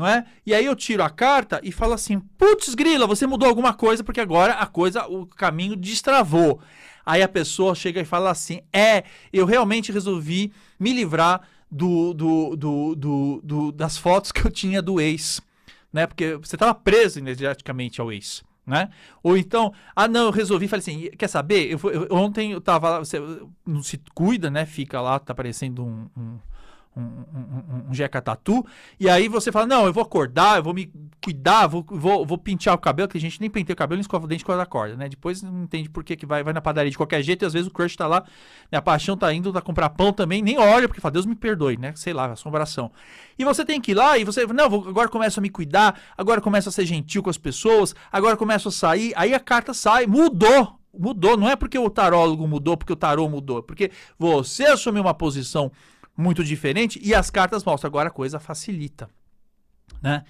não 0.00 0.06
é? 0.06 0.24
E 0.46 0.54
aí 0.54 0.64
eu 0.64 0.74
tiro 0.74 1.02
a 1.02 1.10
carta 1.10 1.60
e 1.62 1.70
falo 1.70 1.92
assim: 1.92 2.18
"Putz, 2.38 2.74
grila, 2.74 3.06
você 3.06 3.26
mudou 3.26 3.46
alguma 3.46 3.74
coisa 3.74 4.02
porque 4.02 4.20
agora 4.20 4.54
a 4.54 4.66
coisa, 4.66 5.06
o 5.06 5.26
caminho 5.26 5.76
destravou". 5.76 6.58
Aí 7.04 7.22
a 7.22 7.28
pessoa 7.28 7.74
chega 7.74 8.00
e 8.00 8.04
fala 8.06 8.30
assim: 8.30 8.62
"É, 8.72 9.04
eu 9.30 9.44
realmente 9.44 9.92
resolvi 9.92 10.52
me 10.78 10.94
livrar 10.94 11.42
do, 11.70 12.14
do, 12.14 12.56
do, 12.56 12.94
do, 12.94 13.40
do 13.44 13.72
das 13.72 13.98
fotos 13.98 14.32
que 14.32 14.44
eu 14.44 14.50
tinha 14.50 14.80
do 14.80 14.98
ex, 14.98 15.42
né? 15.92 16.06
Porque 16.06 16.34
você 16.36 16.56
estava 16.56 16.74
preso 16.74 17.18
energeticamente 17.18 18.00
ao 18.00 18.10
ex. 18.10 18.42
Né? 18.66 18.88
Ou 19.22 19.36
então, 19.36 19.72
ah 19.96 20.06
não, 20.06 20.26
eu 20.26 20.30
resolvi, 20.30 20.68
falei 20.68 20.80
assim, 20.80 21.10
quer 21.18 21.26
saber? 21.26 21.72
Eu, 21.72 21.80
eu, 21.90 22.06
ontem 22.10 22.52
eu 22.52 22.60
tava 22.60 22.88
lá, 22.88 22.98
você 23.00 23.18
não 23.66 23.82
se 23.82 24.00
cuida, 24.14 24.48
né? 24.48 24.64
Fica 24.64 25.00
lá, 25.00 25.18
tá 25.18 25.34
parecendo 25.34 25.84
um, 25.84 26.08
um 26.16 26.38
um, 26.96 27.90
um, 27.90 27.94
jeca 27.94 28.20
tatu, 28.20 28.66
e 28.98 29.08
aí 29.08 29.28
você 29.28 29.52
fala, 29.52 29.66
não, 29.66 29.86
eu 29.86 29.92
vou 29.92 30.02
acordar, 30.02 30.58
eu 30.58 30.62
vou 30.62 30.74
me 30.74 30.92
cuidar, 31.22 31.66
vou, 31.66 31.84
vou, 31.88 32.26
vou 32.26 32.36
pentear 32.36 32.74
o 32.74 32.78
cabelo, 32.78 33.08
que 33.08 33.16
a 33.16 33.20
gente 33.20 33.40
nem 33.40 33.48
penteia 33.48 33.74
o 33.74 33.76
cabelo, 33.76 33.98
nem 33.98 34.02
escova 34.02 34.24
o 34.24 34.28
dente 34.28 34.44
quando 34.44 34.60
acorda, 34.60 34.96
né? 34.96 35.08
Depois 35.08 35.40
não 35.42 35.62
entende 35.62 35.88
por 35.88 36.02
que, 36.02 36.16
que 36.16 36.26
vai, 36.26 36.42
vai 36.42 36.52
na 36.52 36.60
padaria 36.60 36.90
de 36.90 36.96
qualquer 36.96 37.22
jeito, 37.22 37.44
e 37.44 37.46
às 37.46 37.52
vezes 37.52 37.68
o 37.68 37.70
crush 37.70 37.96
tá 37.96 38.06
lá, 38.06 38.24
né? 38.70 38.78
a 38.78 38.82
paixão 38.82 39.16
tá 39.16 39.32
indo 39.32 39.52
tá 39.52 39.60
comprar 39.60 39.90
pão 39.90 40.12
também, 40.12 40.42
nem 40.42 40.58
olha, 40.58 40.88
porque 40.88 41.00
fala, 41.00 41.12
Deus 41.12 41.26
me 41.26 41.36
perdoe, 41.36 41.76
né? 41.76 41.92
Sei 41.94 42.12
lá, 42.12 42.32
assombração. 42.32 42.90
E 43.38 43.44
você 43.44 43.64
tem 43.64 43.80
que 43.80 43.92
ir 43.92 43.94
lá 43.94 44.18
e 44.18 44.24
você, 44.24 44.46
não, 44.46 44.68
vou, 44.68 44.88
agora 44.88 45.08
começo 45.08 45.38
a 45.38 45.42
me 45.42 45.48
cuidar, 45.48 45.98
agora 46.18 46.40
começo 46.40 46.68
a 46.68 46.72
ser 46.72 46.86
gentil 46.86 47.22
com 47.22 47.30
as 47.30 47.38
pessoas, 47.38 47.94
agora 48.10 48.36
começo 48.36 48.68
a 48.68 48.72
sair, 48.72 49.12
aí 49.16 49.32
a 49.32 49.40
carta 49.40 49.72
sai, 49.72 50.06
mudou, 50.06 50.80
mudou, 50.92 51.36
não 51.36 51.48
é 51.48 51.54
porque 51.54 51.78
o 51.78 51.88
tarólogo 51.88 52.46
mudou, 52.48 52.76
porque 52.76 52.92
o 52.92 52.96
tarô 52.96 53.28
mudou, 53.28 53.62
porque 53.62 53.90
você 54.18 54.64
assumiu 54.64 55.02
uma 55.02 55.14
posição 55.14 55.70
muito 56.16 56.44
diferente 56.44 57.00
e 57.02 57.14
as 57.14 57.30
cartas 57.30 57.64
mostram. 57.64 57.88
Agora 57.88 58.08
a 58.08 58.12
coisa 58.12 58.38
facilita, 58.38 59.08
né? 60.02 60.24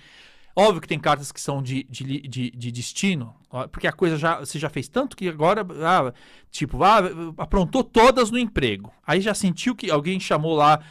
Óbvio 0.54 0.80
que 0.80 0.88
tem 0.88 0.98
cartas 0.98 1.30
que 1.30 1.40
são 1.40 1.62
de, 1.62 1.84
de, 1.84 2.20
de, 2.22 2.50
de, 2.50 2.72
destino, 2.72 3.34
porque 3.70 3.86
a 3.86 3.92
coisa 3.92 4.18
já 4.18 4.40
você 4.40 4.58
já 4.58 4.68
fez 4.68 4.88
tanto 4.88 5.16
que 5.16 5.28
agora, 5.28 5.64
ah, 5.82 6.12
tipo, 6.50 6.82
ah, 6.82 6.98
aprontou 7.38 7.84
todas 7.84 8.30
no 8.30 8.38
emprego. 8.38 8.92
Aí 9.06 9.20
já 9.20 9.32
sentiu 9.32 9.76
que 9.76 9.90
alguém 9.90 10.18
chamou 10.18 10.54
lá, 10.56 10.82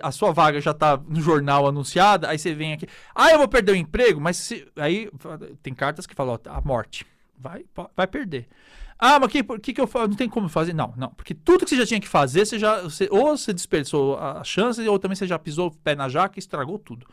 a 0.00 0.12
sua 0.12 0.32
vaga 0.32 0.60
já 0.60 0.70
está 0.70 0.96
no 0.96 1.20
jornal 1.20 1.66
anunciada, 1.66 2.28
aí 2.28 2.38
você 2.38 2.54
vem 2.54 2.72
aqui, 2.72 2.86
ah, 3.14 3.30
eu 3.30 3.38
vou 3.38 3.48
perder 3.48 3.72
o 3.72 3.76
emprego, 3.76 4.20
mas 4.20 4.36
se, 4.36 4.66
aí 4.76 5.10
tem 5.62 5.74
cartas 5.74 6.06
que 6.06 6.14
falam, 6.14 6.38
ó, 6.46 6.50
a 6.50 6.60
morte, 6.60 7.04
vai, 7.36 7.64
vai 7.96 8.06
perder. 8.06 8.48
Ah, 8.98 9.18
mas 9.18 9.26
o 9.26 9.28
que, 9.28 9.42
que, 9.58 9.72
que 9.74 9.80
eu 9.80 9.86
faço? 9.86 10.08
Não 10.08 10.16
tem 10.16 10.28
como 10.28 10.48
fazer? 10.48 10.72
Não, 10.72 10.94
não. 10.96 11.10
Porque 11.10 11.34
tudo 11.34 11.64
que 11.64 11.70
você 11.70 11.76
já 11.76 11.86
tinha 11.86 12.00
que 12.00 12.08
fazer, 12.08 12.46
você 12.46 12.58
já. 12.58 12.82
Você, 12.82 13.08
ou 13.10 13.36
você 13.36 13.52
desperdiçou 13.52 14.18
a 14.18 14.42
chance, 14.44 14.80
ou 14.86 14.98
também 14.98 15.16
você 15.16 15.26
já 15.26 15.38
pisou 15.38 15.68
o 15.68 15.70
pé 15.70 15.94
na 15.94 16.08
jaca 16.08 16.38
e 16.38 16.40
estragou 16.40 16.78
tudo. 16.78 17.06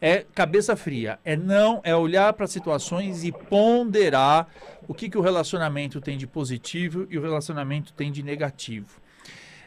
É 0.00 0.24
cabeça 0.34 0.74
fria, 0.74 1.18
é 1.22 1.36
não, 1.36 1.82
é 1.84 1.94
olhar 1.94 2.32
para 2.32 2.46
situações 2.46 3.24
e 3.24 3.30
ponderar 3.30 4.48
o 4.88 4.94
que, 4.94 5.10
que 5.10 5.18
o 5.18 5.20
relacionamento 5.20 6.00
tem 6.00 6.16
de 6.16 6.26
positivo 6.26 7.06
e 7.10 7.18
o 7.18 7.20
relacionamento 7.20 7.92
tem 7.92 8.10
de 8.10 8.22
negativo. 8.22 9.02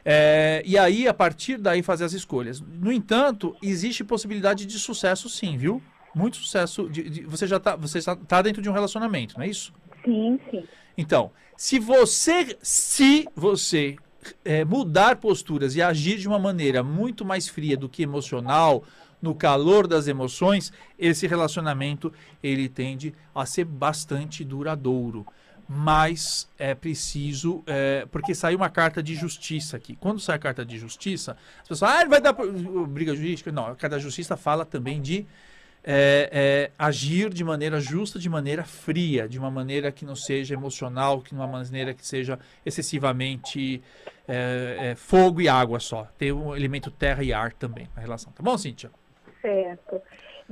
É, 0.04 0.64
e 0.66 0.80
aí, 0.80 1.08
a 1.08 1.14
partir 1.14 1.60
daí, 1.60 1.84
fazer 1.84 2.06
as 2.06 2.14
escolhas. 2.14 2.60
No 2.60 2.92
entanto, 2.92 3.56
existe 3.62 4.04
possibilidade 4.04 4.66
de 4.66 4.80
sucesso 4.80 5.30
sim, 5.30 5.58
viu? 5.58 5.80
Muito 6.16 6.38
sucesso. 6.38 6.90
De, 6.90 7.10
de, 7.10 7.22
você 7.24 7.46
já 7.46 7.58
está 7.58 7.76
você 7.76 8.00
está 8.00 8.16
tá 8.16 8.42
dentro 8.42 8.62
de 8.62 8.70
um 8.70 8.74
relacionamento, 8.74 9.36
não 9.38 9.44
é 9.44 9.50
isso? 9.50 9.74
Sim, 10.04 10.40
sim. 10.50 10.64
Então, 10.98 11.32
se 11.58 11.78
você 11.78 12.58
se 12.62 13.28
você 13.36 13.98
é, 14.44 14.66
mudar 14.66 15.18
posturas 15.18 15.76
e 15.76 15.82
agir 15.82 16.18
de 16.18 16.28
uma 16.28 16.40
maneira 16.40 16.82
muito 16.82 17.24
mais 17.26 17.48
fria 17.48 17.78
do 17.78 17.90
que 17.90 18.02
emocional, 18.02 18.84
no 19.22 19.34
calor 19.36 19.88
das 19.88 20.08
emoções, 20.08 20.72
esse 20.98 21.28
relacionamento 21.28 22.14
ele 22.44 22.70
tende 22.70 23.14
a 23.34 23.46
ser 23.46 23.66
bastante 23.66 24.44
duradouro. 24.44 25.26
mas 25.68 26.48
é 26.60 26.76
preciso. 26.76 27.64
É, 27.66 28.06
porque 28.12 28.36
saiu 28.36 28.58
uma 28.58 28.70
carta 28.70 29.02
de 29.02 29.16
justiça 29.16 29.78
aqui. 29.78 29.96
Quando 29.96 30.20
sai 30.20 30.36
a 30.36 30.40
carta 30.40 30.64
de 30.64 30.78
justiça, 30.78 31.36
as 31.62 31.68
pessoas. 31.68 31.92
Ah, 31.92 32.06
vai 32.06 32.22
dar 32.22 32.34
briga 32.88 33.16
jurídica. 33.16 33.52
Não, 33.52 33.64
a 33.64 33.76
carta 33.76 33.96
da 33.96 34.00
justiça 34.00 34.38
fala 34.38 34.64
também 34.64 35.02
de. 35.02 35.26
É, 35.88 36.30
é, 36.32 36.72
agir 36.80 37.30
de 37.30 37.44
maneira 37.44 37.80
justa, 37.80 38.18
de 38.18 38.28
maneira 38.28 38.64
fria, 38.64 39.30
de 39.30 39.38
uma 39.38 39.52
maneira 39.52 39.92
que 39.92 40.04
não 40.04 40.16
seja 40.16 40.56
emocional, 40.56 41.22
que 41.22 41.32
uma 41.32 41.46
maneira 41.46 41.94
que 41.94 42.06
seja 42.06 42.40
excessivamente 42.66 43.84
é, 44.28 44.78
é, 44.80 44.96
fogo 44.96 45.42
e 45.42 45.48
água 45.48 45.80
só. 45.80 46.08
Tem 46.18 46.32
o 46.32 46.56
elemento 46.56 46.90
terra 46.90 47.24
e 47.24 47.32
ar 47.32 47.54
também 47.54 47.88
na 47.96 48.02
relação. 48.02 48.34
Tá 48.34 48.42
bom, 48.42 48.58
Cíntia? 48.58 48.90
Certo. 49.42 50.02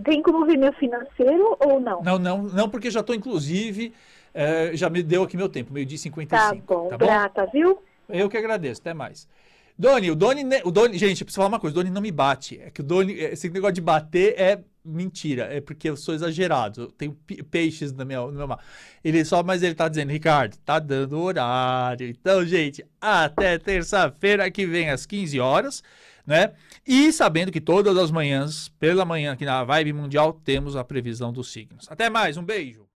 Tem 0.03 0.21
como 0.21 0.45
ver 0.45 0.57
meu 0.57 0.73
financeiro 0.73 1.57
ou 1.59 1.79
não? 1.79 2.03
Não, 2.03 2.19
não, 2.19 2.43
não, 2.43 2.69
porque 2.69 2.91
já 2.91 2.99
estou, 2.99 3.15
inclusive, 3.15 3.91
é, 4.33 4.75
já 4.75 4.89
me 4.89 5.01
deu 5.01 5.23
aqui 5.23 5.35
meu 5.35 5.49
tempo, 5.49 5.73
meio 5.73 5.85
dia 5.85 5.97
55. 5.97 6.67
Tá 6.67 6.73
bom, 6.75 6.89
tá 6.89 6.97
bom? 6.97 7.05
grata, 7.05 7.45
viu? 7.47 7.81
Eu 8.07 8.29
que 8.29 8.37
agradeço, 8.37 8.81
até 8.81 8.93
mais. 8.93 9.27
Doni, 9.77 10.11
o 10.11 10.15
Doni, 10.15 10.43
o 10.63 10.71
Doni, 10.71 10.97
gente, 10.97 11.21
eu 11.21 11.25
preciso 11.25 11.37
falar 11.37 11.47
uma 11.47 11.59
coisa, 11.59 11.73
o 11.73 11.79
Doni 11.79 11.89
não 11.89 12.01
me 12.01 12.11
bate. 12.11 12.59
É 12.61 12.69
que 12.69 12.81
o 12.81 12.83
Doni, 12.83 13.13
esse 13.13 13.49
negócio 13.49 13.73
de 13.73 13.81
bater 13.81 14.39
é 14.39 14.59
mentira, 14.83 15.43
é 15.43 15.61
porque 15.61 15.89
eu 15.89 15.95
sou 15.95 16.13
exagerado. 16.13 16.81
Eu 16.81 16.91
tenho 16.91 17.17
peixes 17.49 17.91
no 17.91 18.05
meu, 18.05 18.31
no 18.31 18.37
meu 18.37 18.47
mar. 18.47 18.63
Ele 19.03 19.23
só, 19.23 19.41
mas 19.43 19.63
ele 19.63 19.75
tá 19.75 19.87
dizendo, 19.87 20.11
Ricardo, 20.11 20.57
tá 20.57 20.79
dando 20.79 21.19
horário. 21.19 22.07
Então, 22.09 22.45
gente, 22.45 22.85
até 22.99 23.57
terça-feira 23.57 24.49
que 24.51 24.65
vem 24.65 24.89
às 24.89 25.05
15 25.05 25.39
horas, 25.39 25.83
né? 26.25 26.53
E 26.85 27.11
sabendo 27.11 27.51
que 27.51 27.61
todas 27.61 27.97
as 27.97 28.11
manhãs, 28.11 28.69
pela 28.79 29.05
manhã 29.05 29.33
aqui 29.33 29.45
na 29.45 29.63
Vibe 29.63 29.93
Mundial, 29.93 30.33
temos 30.33 30.75
a 30.75 30.83
previsão 30.83 31.31
dos 31.31 31.51
signos. 31.51 31.87
Até 31.89 32.09
mais, 32.09 32.37
um 32.37 32.43
beijo. 32.43 32.85